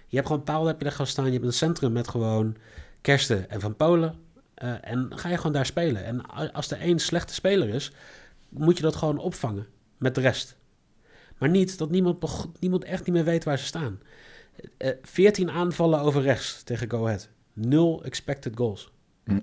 Je 0.06 0.16
hebt 0.16 0.32
gewoon 0.32 0.44
Paul 0.44 0.66
heb 0.66 0.78
je 0.78 0.84
daar 0.84 0.92
gaan 0.92 1.06
staan. 1.06 1.26
Je 1.26 1.32
hebt 1.32 1.44
een 1.44 1.52
centrum 1.52 1.92
met 1.92 2.08
gewoon 2.08 2.56
Kersten 3.00 3.50
en 3.50 3.60
Van 3.60 3.76
Polen. 3.76 4.14
Uh, 4.62 4.74
en 4.80 5.10
ga 5.14 5.28
je 5.28 5.36
gewoon 5.36 5.52
daar 5.52 5.66
spelen. 5.66 6.04
En 6.04 6.26
als 6.52 6.70
er 6.70 6.78
één 6.78 6.98
slechte 6.98 7.34
speler 7.34 7.68
is, 7.68 7.92
moet 8.48 8.76
je 8.76 8.82
dat 8.82 8.96
gewoon 8.96 9.18
opvangen 9.18 9.66
met 9.98 10.14
de 10.14 10.20
rest. 10.20 10.56
Maar 11.38 11.48
niet 11.48 11.78
dat 11.78 11.90
niemand, 11.90 12.46
niemand 12.60 12.84
echt 12.84 13.04
niet 13.04 13.14
meer 13.14 13.24
weet 13.24 13.44
waar 13.44 13.58
ze 13.58 13.64
staan. 13.64 14.00
Uh, 14.78 14.90
eh, 14.90 14.96
14 15.02 15.50
aanvallen 15.50 16.00
over 16.00 16.22
rechts 16.22 16.62
tegen 16.62 16.90
Go 16.90 17.04
Ahead. 17.04 17.28
Nul 17.52 18.04
expected 18.04 18.56
goals. 18.56 18.92
Hm. 19.24 19.40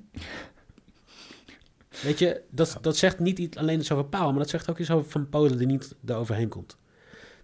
Weet 2.02 2.20
je, 2.20 2.42
dat, 2.50 2.78
dat 2.82 2.98
zegt 2.98 3.20
niet 3.20 3.58
alleen 3.58 3.80
iets 3.80 3.92
over 3.92 4.06
Paal, 4.06 4.30
maar 4.30 4.40
dat 4.40 4.50
zegt 4.50 4.70
ook 4.70 4.80
iets 4.80 4.92
over 4.92 5.12
Van 5.12 5.30
Polen 5.30 5.58
die 5.58 5.68
niet 5.68 5.96
eroverheen 6.06 6.50
komt. 6.50 6.78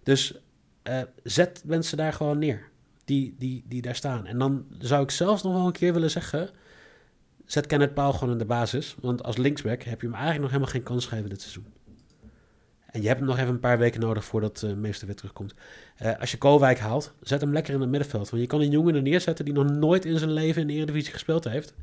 Dus 0.02 0.40
uh, 0.88 1.00
zet 1.22 1.62
mensen 1.64 1.96
daar 1.96 2.12
gewoon 2.12 2.38
neer, 2.38 2.68
die, 3.04 3.34
die, 3.38 3.64
die 3.68 3.82
daar 3.82 3.94
staan. 3.94 4.26
En 4.26 4.38
dan 4.38 4.66
zou 4.78 5.02
ik 5.02 5.10
zelfs 5.10 5.42
nog 5.42 5.52
wel 5.52 5.66
een 5.66 5.72
keer 5.72 5.92
willen 5.92 6.10
zeggen, 6.10 6.50
zet 7.44 7.66
Kenneth 7.66 7.94
Paal 7.94 8.12
gewoon 8.12 8.32
in 8.32 8.38
de 8.38 8.44
basis. 8.44 8.96
Want 9.00 9.22
als 9.22 9.36
linksback 9.36 9.82
heb 9.82 10.00
je 10.00 10.06
hem 10.06 10.16
eigenlijk 10.16 10.42
nog 10.42 10.50
helemaal 10.50 10.72
geen 10.72 10.82
kans 10.82 11.06
gegeven 11.06 11.30
dit 11.30 11.40
seizoen. 11.40 11.66
En 12.86 13.00
je 13.00 13.06
hebt 13.06 13.18
hem 13.18 13.28
nog 13.28 13.38
even 13.38 13.48
een 13.48 13.60
paar 13.60 13.78
weken 13.78 14.00
nodig 14.00 14.24
voordat 14.24 14.62
uh, 14.64 14.72
meester 14.72 15.06
weer 15.06 15.16
terugkomt. 15.16 15.54
Uh, 16.02 16.18
als 16.18 16.30
je 16.30 16.38
Koolwijk 16.38 16.78
haalt, 16.78 17.12
zet 17.20 17.40
hem 17.40 17.52
lekker 17.52 17.74
in 17.74 17.80
het 17.80 17.90
middenveld. 17.90 18.30
Want 18.30 18.42
je 18.42 18.48
kan 18.48 18.60
een 18.60 18.70
jongen 18.70 18.94
er 18.94 19.02
neerzetten 19.02 19.44
die 19.44 19.54
nog 19.54 19.70
nooit 19.70 20.04
in 20.04 20.18
zijn 20.18 20.32
leven 20.32 20.60
in 20.60 20.66
de 20.66 20.72
Eredivisie 20.72 21.12
gespeeld 21.12 21.44
heeft. 21.44 21.74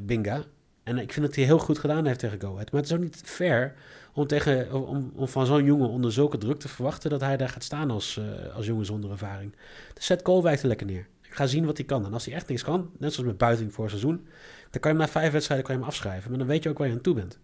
Binga. 0.00 0.44
En 0.90 0.98
ik 0.98 1.12
vind 1.12 1.26
dat 1.26 1.34
hij 1.34 1.44
heel 1.44 1.58
goed 1.58 1.78
gedaan 1.78 2.06
heeft 2.06 2.18
tegen 2.18 2.40
Go 2.40 2.52
Ahead. 2.52 2.70
Maar 2.72 2.80
het 2.80 2.90
is 2.90 2.96
ook 2.96 3.02
niet 3.02 3.22
fair 3.24 3.74
om, 4.12 4.26
tegen, 4.26 4.72
om, 4.72 5.12
om 5.14 5.28
van 5.28 5.46
zo'n 5.46 5.64
jongen 5.64 5.88
onder 5.88 6.12
zulke 6.12 6.38
druk 6.38 6.58
te 6.58 6.68
verwachten 6.68 7.10
dat 7.10 7.20
hij 7.20 7.36
daar 7.36 7.48
gaat 7.48 7.64
staan 7.64 7.90
als, 7.90 8.16
uh, 8.16 8.54
als 8.54 8.66
jongen 8.66 8.86
zonder 8.86 9.10
ervaring. 9.10 9.56
Dus 9.94 10.06
zet 10.06 10.22
Koolwijk 10.22 10.60
er 10.60 10.68
lekker 10.68 10.86
neer. 10.86 11.06
Ik 11.22 11.34
ga 11.34 11.46
zien 11.46 11.64
wat 11.66 11.76
hij 11.76 11.86
kan. 11.86 12.04
En 12.04 12.12
als 12.12 12.24
hij 12.24 12.34
echt 12.34 12.48
niks 12.48 12.62
kan, 12.62 12.90
net 12.98 13.12
zoals 13.12 13.28
met 13.28 13.38
Buiting 13.38 13.72
voor 13.72 13.88
seizoen, 13.88 14.26
dan 14.70 14.80
kan 14.80 14.92
je 14.92 14.96
hem 14.98 15.06
na 15.06 15.12
vijf 15.12 15.32
wedstrijden 15.32 15.66
kan 15.66 15.74
je 15.74 15.80
hem 15.80 15.90
afschrijven. 15.90 16.30
Maar 16.30 16.38
dan 16.38 16.48
weet 16.48 16.62
je 16.62 16.68
ook 16.68 16.78
waar 16.78 16.86
je 16.86 16.92
aan 16.92 17.00
toe 17.00 17.14
bent. 17.14 17.38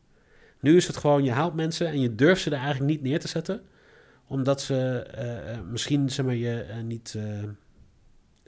Nu 0.61 0.77
is 0.77 0.87
het 0.87 0.97
gewoon, 0.97 1.25
je 1.25 1.33
haalt 1.33 1.55
mensen 1.55 1.87
en 1.87 2.01
je 2.01 2.15
durft 2.15 2.43
ze 2.43 2.51
er 2.51 2.57
eigenlijk 2.57 2.91
niet 2.91 3.03
neer 3.03 3.21
te 3.21 3.29
zetten. 3.29 3.63
Omdat 4.27 4.61
ze 4.61 5.07
uh, 5.19 5.71
misschien, 5.71 6.11
zeg 6.11 6.25
maar, 6.27 6.35
je 6.35 6.65
niet... 6.85 7.19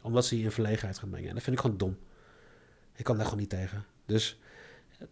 omdat 0.03 0.27
ze 0.27 0.39
je 0.39 0.45
in 0.45 0.51
verlegenheid 0.51 0.99
gaan 0.99 1.11
brengen. 1.11 1.29
En 1.29 1.35
dat 1.35 1.43
vind 1.43 1.57
ik 1.57 1.63
gewoon 1.63 1.79
dom. 1.79 1.97
Ik 2.95 3.05
kan 3.05 3.17
daar 3.17 3.25
gewoon 3.25 3.41
niet 3.41 3.51
tegen. 3.51 3.85
Dus 4.07 4.39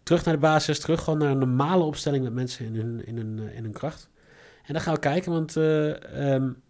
terug 0.03 0.25
naar 0.25 0.33
de 0.33 0.39
basis, 0.39 0.79
terug 0.79 1.03
gewoon 1.03 1.19
naar 1.19 1.31
een 1.31 1.37
normale 1.37 1.83
opstelling 1.83 2.23
met 2.23 2.33
mensen 2.33 2.65
in 2.65 2.75
hun, 2.75 3.05
in 3.05 3.17
hun, 3.17 3.39
in 3.39 3.63
hun 3.63 3.73
kracht. 3.73 4.09
En 4.63 4.73
dan 4.73 4.81
gaan 4.81 4.93
we 4.93 4.99
kijken, 4.99 5.31
want 5.31 5.55
uh, 5.55 6.33
um, 6.33 6.61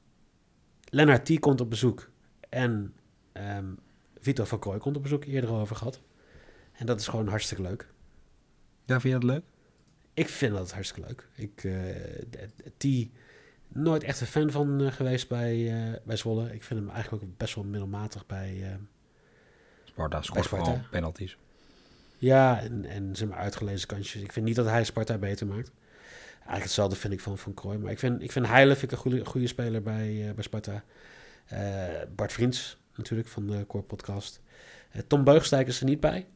Lennart 0.89 1.25
T. 1.25 1.39
komt 1.39 1.62
op 1.62 1.69
bezoek. 1.69 2.10
En 2.49 2.93
um, 3.34 3.80
Vito 4.19 4.43
van 4.43 4.60
Krooi 4.60 4.80
komt 4.80 4.95
op 4.95 5.01
bezoek, 5.01 5.25
eerder 5.25 5.51
over 5.51 5.75
gehad. 5.75 6.01
En 6.73 6.86
dat 6.86 6.99
is 6.99 7.08
gewoon 7.08 7.27
hartstikke 7.27 7.63
leuk. 7.63 7.88
Ja, 8.86 8.99
vind 8.99 9.13
je 9.13 9.19
dat 9.19 9.30
leuk? 9.30 9.43
Ik 10.13 10.30
vind 10.30 10.53
dat 10.53 10.71
hartstikke 10.71 11.08
leuk. 11.08 11.27
Ik, 11.36 11.63
uh, 11.63 11.86
T. 12.77 13.10
Nooit 13.67 14.03
echt 14.03 14.21
een 14.21 14.27
fan 14.27 14.51
van 14.51 14.82
uh, 14.82 14.91
geweest 14.91 15.27
bij, 15.27 15.58
uh, 15.58 15.95
bij 16.03 16.15
Zwolle. 16.15 16.53
Ik 16.53 16.63
vind 16.63 16.80
hem 16.80 16.89
eigenlijk 16.89 17.23
ook 17.23 17.38
best 17.38 17.56
wel 17.56 17.63
middelmatig 17.63 18.25
bij... 18.25 18.80
Sparta 19.84 20.21
scoort 20.21 20.47
vooral 20.47 20.80
penalties. 20.91 21.38
Ja, 22.17 22.62
en, 22.62 22.86
en 22.86 23.15
zeg 23.15 23.27
maar 23.27 23.38
uitgelezen 23.38 23.88
kansjes. 23.88 24.21
Ik 24.21 24.32
vind 24.32 24.45
niet 24.45 24.56
dat 24.56 24.65
hij 24.65 24.84
Sparta 24.84 25.17
beter 25.17 25.47
maakt. 25.47 25.71
Eigenlijk 26.32 26.63
hetzelfde 26.63 26.95
vind 26.95 27.13
ik 27.13 27.19
van 27.19 27.38
Van 27.38 27.53
Krooi. 27.53 27.77
Maar 27.77 27.91
ik 27.91 27.99
vind, 27.99 28.21
ik 28.21 28.32
vind 28.32 28.47
Heile 28.47 28.75
vind 28.75 28.91
ik 28.91 28.91
een 28.91 29.03
goede, 29.03 29.25
goede 29.25 29.47
speler 29.47 29.82
bij, 29.82 30.27
uh, 30.27 30.34
bij 30.34 30.43
Sparta. 30.43 30.84
Uh, 31.53 31.86
Bart 32.15 32.34
Vriends 32.34 32.77
natuurlijk 32.95 33.27
van 33.27 33.47
de 33.47 33.65
Core 33.67 33.84
Podcast. 33.84 34.41
Uh, 34.95 35.01
Tom 35.08 35.23
Beugstijk 35.23 35.67
is 35.67 35.80
er 35.80 35.86
niet 35.86 35.99
bij. 35.99 36.27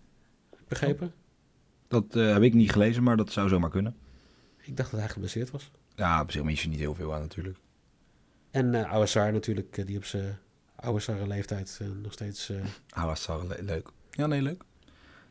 Begrepen? 0.67 1.13
Dat 1.87 2.13
heb 2.13 2.41
ik 2.41 2.53
niet 2.53 2.71
gelezen, 2.71 3.03
maar 3.03 3.17
dat 3.17 3.31
zou 3.31 3.49
zomaar 3.49 3.69
kunnen. 3.69 3.95
Ik 4.57 4.77
dacht 4.77 4.91
dat 4.91 4.99
hij 4.99 5.09
geblesseerd 5.09 5.51
was. 5.51 5.71
Ja, 5.95 6.21
op 6.21 6.31
zich 6.31 6.43
mis 6.43 6.61
je 6.61 6.69
niet 6.69 6.79
heel 6.79 6.95
veel 6.95 7.13
aan 7.13 7.21
natuurlijk. 7.21 7.57
En 8.51 8.73
uh, 8.73 8.93
Awassar 8.93 9.31
natuurlijk, 9.31 9.87
die 9.87 9.97
op 9.97 10.05
zijn 10.05 10.37
Awassar 10.75 11.27
leeftijd 11.27 11.79
nog 12.01 12.13
steeds... 12.13 12.49
Uh... 12.49 12.63
Awassar, 12.89 13.47
le 13.47 13.57
leuk. 13.63 13.89
Ja, 14.11 14.27
nee, 14.27 14.41
leuk. 14.41 14.63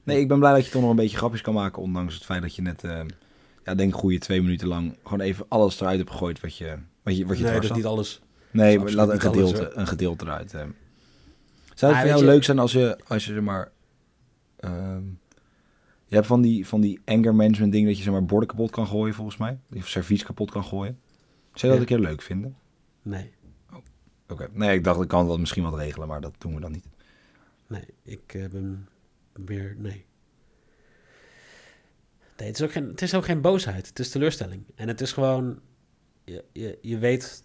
Nee, 0.02 0.20
ik 0.20 0.28
ben 0.28 0.38
blij 0.38 0.52
dat 0.52 0.64
je 0.64 0.70
toch 0.70 0.80
nog 0.80 0.90
een 0.90 0.96
beetje 0.96 1.16
grapjes 1.16 1.40
kan 1.40 1.54
maken. 1.54 1.82
Ondanks 1.82 2.14
het 2.14 2.24
feit 2.24 2.42
dat 2.42 2.54
je 2.54 2.62
net, 2.62 2.84
uh, 2.84 3.00
ja, 3.64 3.74
denk 3.74 3.94
goede 3.94 4.18
twee 4.18 4.42
minuten 4.42 4.68
lang 4.68 4.96
gewoon 5.02 5.20
even 5.20 5.46
alles 5.48 5.80
eruit 5.80 5.98
hebt 5.98 6.10
gegooid 6.10 6.40
wat 6.40 6.56
je, 6.56 6.76
wat 7.02 7.16
je, 7.16 7.26
wat 7.26 7.38
je 7.38 7.44
Nee, 7.44 7.52
dat 7.52 7.64
is 7.64 7.72
niet 7.72 7.84
alles. 7.84 8.20
Nee, 8.50 8.78
maar 8.78 8.92
laat 8.92 9.08
een 9.08 9.20
gedeelte, 9.20 9.64
alles, 9.64 9.76
een 9.76 9.86
gedeelte 9.86 10.24
eruit. 10.24 10.54
Uh. 10.54 10.60
Zou 11.74 11.92
het 11.92 12.00
ah, 12.00 12.00
voor 12.00 12.08
jou 12.08 12.20
je... 12.20 12.24
leuk 12.24 12.44
zijn 12.44 12.58
als 12.58 12.72
je, 12.72 12.98
als 13.06 13.24
je 13.24 13.32
zeg 13.32 13.42
maar... 13.42 13.70
Uh, 14.60 14.96
je 16.06 16.14
hebt 16.14 16.26
van 16.26 16.40
die, 16.40 16.66
van 16.66 16.80
die 16.80 17.00
anger 17.04 17.34
management 17.34 17.72
ding 17.72 17.86
dat 17.86 17.96
je 17.96 18.02
zeg 18.02 18.12
maar 18.12 18.24
borden 18.24 18.48
kapot 18.48 18.70
kan 18.70 18.86
gooien 18.86 19.14
volgens 19.14 19.36
mij. 19.36 19.58
Of 19.76 19.88
servies 19.88 20.24
kapot 20.24 20.50
kan 20.50 20.64
gooien. 20.64 20.98
Zou 21.54 21.72
je 21.72 21.78
dat 21.78 21.88
een 21.88 21.96
keer 21.96 22.06
leuk 22.08 22.22
vinden? 22.22 22.56
Nee. 23.02 23.32
Oh, 23.70 23.76
Oké. 23.76 23.84
Okay. 24.32 24.48
Nee, 24.52 24.76
ik 24.76 24.84
dacht 24.84 25.00
ik 25.00 25.08
kan 25.08 25.26
dat 25.26 25.38
misschien 25.38 25.62
wat 25.62 25.74
regelen, 25.74 26.08
maar 26.08 26.20
dat 26.20 26.34
doen 26.38 26.54
we 26.54 26.60
dan 26.60 26.72
niet. 26.72 26.86
Nee, 27.66 27.84
ik 28.02 28.34
uh, 28.34 28.48
ben 28.48 28.88
meer, 29.36 29.74
nee. 29.78 30.04
Nee, 32.36 32.48
het 32.48 32.58
is, 32.58 32.62
ook 32.64 32.72
geen, 32.72 32.88
het 32.88 33.02
is 33.02 33.14
ook 33.14 33.24
geen 33.24 33.40
boosheid. 33.40 33.86
Het 33.86 33.98
is 33.98 34.10
teleurstelling. 34.10 34.64
En 34.74 34.88
het 34.88 35.00
is 35.00 35.12
gewoon, 35.12 35.60
je, 36.24 36.44
je, 36.52 36.78
je 36.82 36.98
weet, 36.98 37.44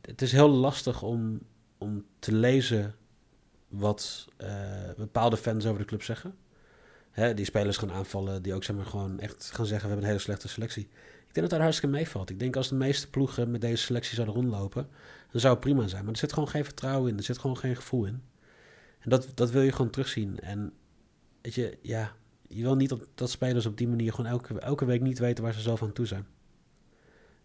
het, 0.00 0.22
is 0.22 0.32
heel 0.32 0.48
lastig 0.48 1.02
om, 1.02 1.40
om 1.78 2.04
te 2.18 2.32
lezen 2.32 2.94
wat 3.68 4.26
uh, 4.42 4.48
bepaalde 4.96 5.36
fans 5.36 5.66
over 5.66 5.80
de 5.80 5.86
club 5.86 6.02
zeggen. 6.02 6.34
hè, 7.10 7.34
die 7.34 7.44
spelers 7.44 7.76
gaan 7.76 7.92
aanvallen, 7.92 8.42
die 8.42 8.54
ook 8.54 8.64
zeg 8.64 8.76
maar 8.76 8.86
gewoon 8.86 9.20
echt 9.20 9.50
gaan 9.50 9.66
zeggen, 9.66 9.88
we 9.88 9.94
hebben 9.94 9.98
een 9.98 10.10
hele 10.10 10.18
slechte 10.18 10.48
selectie. 10.48 10.82
Ik 11.28 11.34
denk 11.34 11.50
dat 11.50 11.50
daar 11.50 11.60
hartstikke 11.60 11.96
meevalt. 11.96 12.30
Ik 12.30 12.38
denk 12.38 12.56
als 12.56 12.68
de 12.68 12.74
meeste 12.74 13.10
ploegen 13.10 13.50
met 13.50 13.60
deze 13.60 13.82
selectie 13.82 14.14
zouden 14.14 14.34
rondlopen, 14.34 14.88
dan 15.30 15.40
zou 15.40 15.54
het 15.54 15.62
prima 15.62 15.86
zijn. 15.86 16.04
Maar 16.04 16.12
er 16.12 16.18
zit 16.18 16.32
gewoon 16.32 16.48
geen 16.48 16.64
vertrouwen 16.64 17.10
in, 17.10 17.16
er 17.16 17.22
zit 17.22 17.38
gewoon 17.38 17.56
geen 17.56 17.76
gevoel 17.76 18.04
in. 18.04 18.22
En 18.98 19.10
dat, 19.10 19.28
dat 19.34 19.50
wil 19.50 19.62
je 19.62 19.72
gewoon 19.72 19.90
terugzien. 19.90 20.40
En 20.40 20.72
weet 21.46 21.54
je, 21.54 21.78
ja, 21.82 22.12
je 22.48 22.62
wil 22.62 22.76
niet 22.76 22.88
dat, 22.88 23.06
dat 23.14 23.30
spelers 23.30 23.66
op 23.66 23.76
die 23.76 23.88
manier 23.88 24.12
gewoon 24.12 24.30
elke, 24.30 24.60
elke 24.60 24.84
week 24.84 25.00
niet 25.00 25.18
weten 25.18 25.44
waar 25.44 25.54
ze 25.54 25.60
zelf 25.60 25.82
aan 25.82 25.92
toe 25.92 26.06
zijn. 26.06 26.26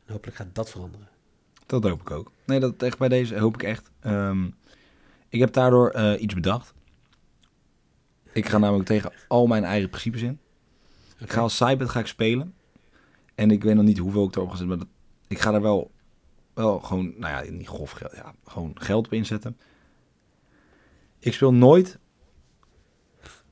En 0.06 0.14
hopelijk 0.14 0.38
gaat 0.38 0.56
dat 0.56 0.70
veranderen. 0.70 1.08
Dat 1.66 1.84
hoop 1.84 2.02
ik 2.02 2.12
ook. 2.12 2.32
Nee, 2.46 2.60
dat 2.60 2.84
echt 2.84 2.98
bij 2.98 3.08
deze 3.08 3.40
hoop 3.40 3.54
ik 3.54 3.64
echt. 3.64 3.92
Ehm, 4.00 4.50
ik 5.30 5.40
heb 5.40 5.54
daardoor 5.54 5.90
eh, 5.90 6.22
iets 6.22 6.34
bedacht. 6.34 6.74
Ik 8.34 8.50
ga 8.50 8.58
namelijk 8.58 8.88
tegen 8.88 9.14
al 9.28 9.48
mijn 9.48 9.64
eigen 9.64 9.90
principes 9.90 10.22
in. 10.22 10.40
Ik 11.18 11.32
ga 11.32 11.42
als 11.42 11.56
sidebet 11.56 11.90
ga 11.90 12.00
ik 12.00 12.08
spelen. 12.08 12.54
En 13.36 13.52
ik 13.52 13.64
weet 13.64 13.76
nog 13.76 13.84
niet 13.84 13.98
hoeveel 13.98 14.28
ik 14.28 14.36
erop 14.36 14.50
ga 14.50 14.56
zetten. 14.56 14.78
Maar 14.78 14.86
dat, 14.86 14.96
ik 15.28 15.40
ga 15.40 15.54
er 15.54 15.62
wel, 15.62 15.92
wel 16.54 16.80
gewoon, 16.80 17.14
nou 17.18 17.46
ja, 17.46 17.52
niet 17.52 17.68
grof 17.68 17.92
geld. 17.92 18.16
Ja, 18.16 18.34
gewoon 18.46 18.72
geld 18.74 19.06
op 19.06 19.14
inzetten. 19.14 19.58
Ik 21.20 21.34
speel 21.34 21.54
nooit, 21.54 22.00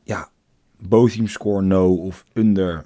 ja, 0.03 0.31
both 0.79 1.11
team 1.11 1.27
score 1.27 1.61
no 1.61 1.95
of 1.95 2.25
under 2.33 2.85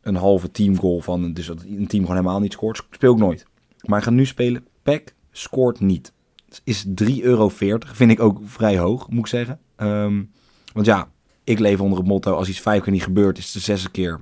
een 0.00 0.14
halve 0.16 0.50
team 0.50 0.78
goal 0.78 1.00
van. 1.00 1.32
Dus 1.32 1.46
dat 1.46 1.62
een 1.62 1.86
team 1.86 2.02
gewoon 2.02 2.16
helemaal 2.16 2.40
niet 2.40 2.52
scoort. 2.52 2.82
Speel 2.90 3.12
ik 3.12 3.18
nooit. 3.18 3.46
Maar 3.84 3.98
ik 3.98 4.04
ga 4.04 4.10
nu 4.10 4.26
spelen. 4.26 4.66
Pack 4.82 5.14
scoort 5.30 5.80
niet. 5.80 6.12
Is 6.64 6.86
3,40 6.86 6.94
euro. 7.20 7.48
Vind 7.78 8.10
ik 8.10 8.20
ook 8.20 8.40
vrij 8.44 8.78
hoog, 8.78 9.08
moet 9.08 9.18
ik 9.18 9.26
zeggen. 9.26 9.60
Ehm, 9.76 10.22
want 10.72 10.86
ja, 10.86 11.10
ik 11.44 11.58
leef 11.58 11.80
onder 11.80 11.98
het 11.98 12.06
motto: 12.06 12.32
als 12.34 12.48
iets 12.48 12.60
vijf 12.60 12.82
keer 12.82 12.92
niet 12.92 13.02
gebeurt, 13.02 13.38
is 13.38 13.44
het 13.44 13.52
de 13.52 13.60
zesde 13.60 13.90
keer 13.90 14.20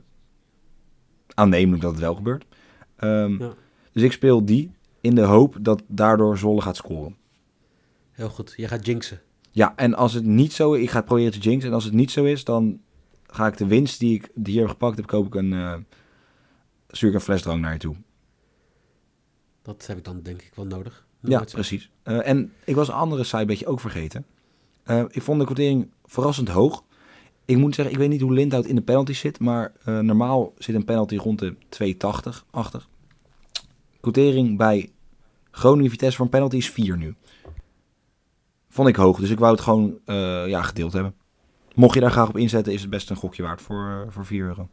aannemelijk 1.34 1.82
dat 1.82 1.90
het 1.90 2.00
wel 2.00 2.14
gebeurt. 2.14 2.44
Ehm, 2.96 3.38
Ja. 3.42 3.54
Dus 3.92 4.02
ik 4.02 4.12
speel 4.12 4.44
die 4.44 4.70
in 5.00 5.14
de 5.14 5.20
hoop 5.20 5.56
dat 5.60 5.82
daardoor 5.86 6.38
Zwolle 6.38 6.60
gaat 6.60 6.76
scoren. 6.76 7.16
Heel 8.12 8.28
goed, 8.28 8.54
je 8.56 8.68
gaat 8.68 8.86
jinxen. 8.86 9.20
Ja, 9.54 9.72
en 9.76 9.94
als 9.94 10.12
het 10.12 10.24
niet 10.24 10.52
zo 10.52 10.72
is, 10.72 10.82
ik 10.82 10.90
ga 10.90 10.96
het 10.96 11.04
proberen 11.04 11.32
te 11.32 11.38
jinxen. 11.38 11.68
En 11.68 11.74
als 11.74 11.84
het 11.84 11.92
niet 11.92 12.10
zo 12.10 12.24
is, 12.24 12.44
dan 12.44 12.80
ga 13.26 13.46
ik 13.46 13.56
de 13.56 13.66
winst 13.66 13.98
die 13.98 14.14
ik 14.14 14.30
die 14.34 14.52
hier 14.52 14.62
heb 14.62 14.70
gepakt 14.70 14.96
heb, 14.96 15.06
koop 15.06 15.26
ik 15.26 15.34
een, 15.34 15.52
eh 15.52 15.74
stuur 16.88 17.08
ik 17.08 17.14
een 17.14 17.20
fles 17.20 17.42
drank 17.42 17.60
naar 17.60 17.72
je 17.72 17.78
toe. 17.78 17.96
Dat 19.62 19.86
heb 19.86 19.96
ik 19.96 20.04
dan 20.04 20.22
denk 20.22 20.42
ik 20.42 20.52
wel 20.54 20.66
nodig. 20.66 21.06
Ja, 21.20 21.38
zo. 21.38 21.44
precies. 21.44 21.90
Eh, 22.02 22.28
en 22.28 22.52
ik 22.64 22.74
was 22.74 22.88
een 22.88 22.94
andere 22.94 23.24
sidebedje 23.24 23.66
ook 23.66 23.80
vergeten. 23.80 24.26
Eh, 24.82 25.04
ik 25.08 25.22
vond 25.22 25.38
de 25.38 25.44
quotering 25.44 25.90
verrassend 26.04 26.48
hoog. 26.48 26.84
Ik 27.44 27.56
moet 27.56 27.74
zeggen, 27.74 27.94
ik 27.94 28.00
weet 28.00 28.08
niet 28.08 28.20
hoe 28.20 28.32
Lindhout 28.32 28.66
in 28.66 28.74
de 28.74 28.82
penalty 28.82 29.12
zit, 29.12 29.40
maar 29.40 29.72
eh, 29.84 29.98
normaal 29.98 30.52
zit 30.58 30.74
een 30.74 30.84
penalty 30.84 31.16
rond 31.16 31.38
de 31.38 31.54
2,80 31.68 32.44
achter. 32.50 32.86
Quotering 34.00 34.56
bij 34.56 34.90
Groningen 35.50 35.90
Vitesse 35.90 36.16
voor 36.16 36.24
een 36.24 36.30
penalty 36.30 36.56
is 36.56 36.70
4 36.70 36.96
nu. 36.96 37.14
Vond 38.72 38.88
ik 38.88 38.96
hoog, 38.96 39.18
dus 39.18 39.30
ik 39.30 39.38
wou 39.38 39.52
het 39.52 39.60
gewoon 39.60 39.98
eh, 40.04 40.48
ja, 40.48 40.62
gedeeld 40.62 40.92
hebben. 40.92 41.14
Mocht 41.74 41.94
je 41.94 42.00
daar 42.00 42.10
graag 42.10 42.28
op 42.28 42.36
inzetten, 42.36 42.72
is 42.72 42.80
het 42.80 42.90
best 42.90 43.10
een 43.10 43.16
gokje 43.16 43.42
waard 43.42 43.62
voor, 43.62 43.88
eh, 43.88 44.12
voor 44.12 44.26
4 44.26 44.44
euro. 44.44 44.68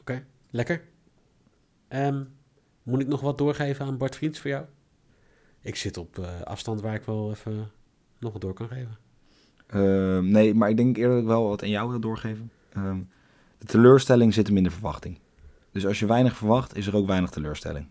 Oké, 0.00 0.24
lekker. 0.50 0.82
Ehm, 1.88 2.22
moet 2.82 3.00
ik 3.00 3.06
nog 3.06 3.20
wat 3.20 3.38
doorgeven 3.38 3.86
aan 3.86 3.96
Bart 3.96 4.16
Vriends 4.16 4.38
voor 4.40 4.50
jou? 4.50 4.64
Ik 5.60 5.76
zit 5.76 5.96
op 5.96 6.18
eh, 6.18 6.40
afstand 6.44 6.80
waar 6.80 6.94
ik 6.94 7.02
wel 7.02 7.30
even 7.30 7.70
nog 8.18 8.32
wat 8.32 8.40
door 8.40 8.54
kan 8.54 8.68
geven. 8.68 8.98
Ehm, 9.66 10.30
nee, 10.30 10.54
maar 10.54 10.70
ik 10.70 10.76
denk 10.76 10.96
ik 10.96 11.24
wel 11.24 11.48
wat 11.48 11.62
aan 11.62 11.68
jou 11.70 11.90
wil 11.90 12.00
doorgeven. 12.00 12.50
Ehm, 12.72 12.98
de 13.58 13.66
teleurstelling 13.66 14.34
zit 14.34 14.46
hem 14.46 14.56
in 14.56 14.62
de 14.62 14.70
verwachting. 14.70 15.18
Dus 15.72 15.86
als 15.86 15.98
je 15.98 16.06
weinig 16.06 16.36
verwacht, 16.36 16.76
is 16.76 16.86
er 16.86 16.96
ook 16.96 17.06
weinig 17.06 17.30
teleurstelling. 17.30 17.86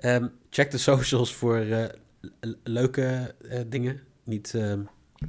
Ehm, 0.00 0.26
check 0.50 0.70
de 0.70 0.78
socials 0.78 1.34
voor 1.34 1.56
eh, 1.56 1.84
leuke 2.64 3.34
eh, 3.48 3.60
dingen. 3.66 4.00
Niet, 4.24 4.54
ehm, 4.54 4.80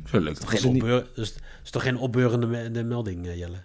Zo 0.06 0.20
leuk. 0.20 0.36
dus, 1.16 1.30
het 1.30 1.42
is 1.64 1.70
toch 1.70 1.82
geen 1.82 1.98
opbeurende 1.98 2.46
me- 2.48 2.72
de 2.72 2.84
melding, 2.84 3.28
eh, 3.28 3.38
Jelle? 3.38 3.64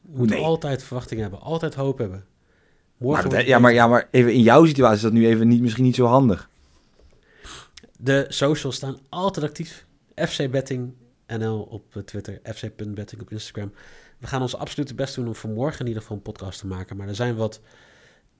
Je 0.00 0.18
moet 0.18 0.28
Nee. 0.28 0.42
altijd 0.42 0.82
verwachtingen 0.82 1.22
hebben, 1.22 1.40
altijd 1.40 1.74
hoop 1.74 1.98
hebben. 1.98 2.18
Maar 2.18 2.26
Morgen 3.08 3.22
dat- 3.24 3.32
wordt 3.32 3.46
ja, 3.48 3.58
maar, 3.58 3.72
ja, 3.72 3.86
maar 3.86 4.08
even 4.10 4.32
in 4.32 4.40
jouw 4.42 4.64
situatie 4.66 4.96
is 4.96 5.02
dat 5.02 5.12
nu 5.12 5.26
even 5.26 5.48
niet, 5.48 5.60
misschien 5.60 5.84
niet 5.84 5.94
zo 5.94 6.04
handig. 6.06 6.50
De 7.98 8.26
socials 8.28 8.76
staan 8.76 8.98
altijd 9.08 9.46
actief. 9.46 9.86
FC 10.14 10.50
Betting 10.50 10.92
NL 11.26 11.60
op 11.70 12.02
Twitter, 12.04 12.40
fc.betting 12.44 13.20
op 13.20 13.30
Instagram. 13.30 13.72
We 14.18 14.26
gaan 14.26 14.42
ons 14.42 14.56
absoluut 14.56 14.96
best 14.96 15.14
doen 15.14 15.26
om 15.26 15.34
vanmorgen 15.34 15.80
in 15.80 15.86
ieder 15.86 16.02
geval 16.02 16.16
een 16.16 16.22
podcast 16.22 16.58
te 16.60 16.66
maken. 16.66 16.96
Maar 16.96 17.08
er 17.08 17.14
zijn 17.14 17.34
wat 17.36 17.60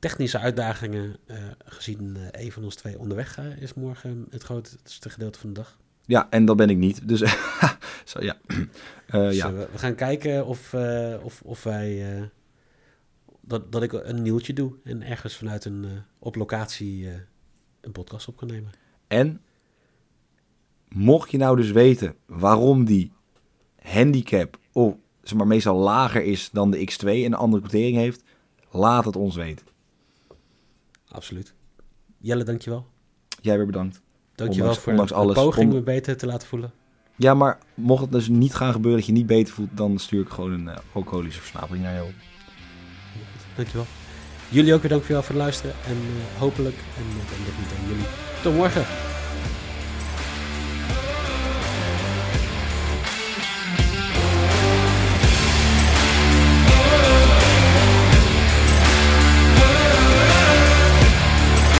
technische 0.03 0.39
uitdagingen 0.39 1.17
eh, 1.27 1.37
gezien 1.65 2.17
eh, 2.17 2.45
een 2.45 2.53
van 2.53 2.65
ons 2.65 2.75
twee 2.75 2.99
onderweg 2.99 3.39
eh, 3.39 3.63
is 3.63 3.75
morgen 3.75 4.27
het 4.31 4.43
grootste 4.43 5.11
gedeelte 5.11 5.39
van 5.39 5.49
de 5.49 5.55
dag. 5.55 5.79
Ja, 6.07 6.27
en 6.31 6.45
dat 6.45 6.57
ben 6.57 6.71
ik 6.71 6.77
niet. 6.77 7.09
Dus 7.09 7.21
ja. 8.21 8.37
Dus 9.07 9.37
ja. 9.37 9.53
we, 9.53 9.69
gaan 9.75 9.95
kijken 9.95 10.47
of, 10.47 10.75
of, 11.23 11.43
of 11.43 11.63
wij... 11.63 12.31
dat, 13.41 13.73
dat 13.73 13.83
ik 13.83 13.93
een 13.93 14.23
nieuwtje 14.23 14.53
doe 14.53 14.73
en 14.85 15.03
ergens 15.03 15.37
vanuit 15.37 15.65
een... 15.65 15.87
op 16.19 16.35
locatie 16.35 17.09
een 17.81 17.93
podcast 17.93 18.29
op 18.29 18.37
kan 18.37 18.49
nemen. 18.49 18.71
En 19.07 19.41
mocht 20.89 21.31
je 21.31 21.39
nou 21.39 21.57
dus 21.57 21.71
weten 21.71 22.15
waarom 22.27 22.85
die 22.85 23.13
handicap 23.83 24.59
of, 24.73 24.95
zeg 25.23 25.39
maar, 25.39 25.47
meestal 25.47 25.77
lager 25.77 26.23
is 26.23 26.51
dan 26.51 26.71
de 26.71 26.91
X2 26.93 27.07
en 27.07 27.25
een 27.25 27.35
andere 27.35 27.63
quotering 27.63 27.97
heeft, 27.97 28.23
laat 28.71 29.05
het 29.05 29.17
ons 29.17 29.37
weten. 29.37 29.71
Absoluut. 31.13 31.55
Jelle, 32.19 32.45
dankjewel. 32.45 32.87
Jij 33.41 33.57
weer 33.57 33.67
bedankt. 33.67 34.01
Dankjewel 34.35 34.49
Ondanks- 34.69 34.79
voor 34.83 34.93
ondanks 34.93 35.13
de 35.13 35.19
alles. 35.19 35.35
poging 35.35 35.69
On- 35.71 35.75
me 35.77 35.83
beter 35.83 36.17
te 36.17 36.27
laten 36.27 36.49
voelen. 36.49 36.73
Ja, 37.17 37.35
maar 37.35 37.59
mocht 37.75 38.03
het 38.03 38.13
dus 38.13 38.29
niet 38.29 38.55
gaan 38.55 38.73
gebeuren 38.73 38.99
dat 39.01 39.09
je 39.09 39.15
niet 39.15 39.27
beter 39.27 39.55
voelt, 39.55 39.69
dan 39.77 39.99
stuur 39.99 40.21
ik 40.23 40.29
gewoon 40.29 40.53
een 40.53 40.69
eh, 40.69 40.77
alcoholische 40.93 41.41
versnapering 41.41 41.85
naar 41.85 41.95
je 41.95 42.03
op. 42.03 42.13
Dankjewel. 43.57 43.87
Jullie 44.49 44.75
ook 44.75 44.81
weer 44.83 44.91
dank 44.91 45.03
voor 45.05 45.17
het 45.17 45.31
luisteren. 45.31 45.75
En 45.87 45.93
eh, 45.97 46.41
hopelijk, 46.41 46.77
en 46.77 47.03
ik 47.03 47.29
denk 47.29 47.47
dat 47.47 47.59
niet 47.59 47.79
aan 47.81 47.89
jullie, 47.89 48.07
tot 48.43 48.55
morgen. 48.55 48.85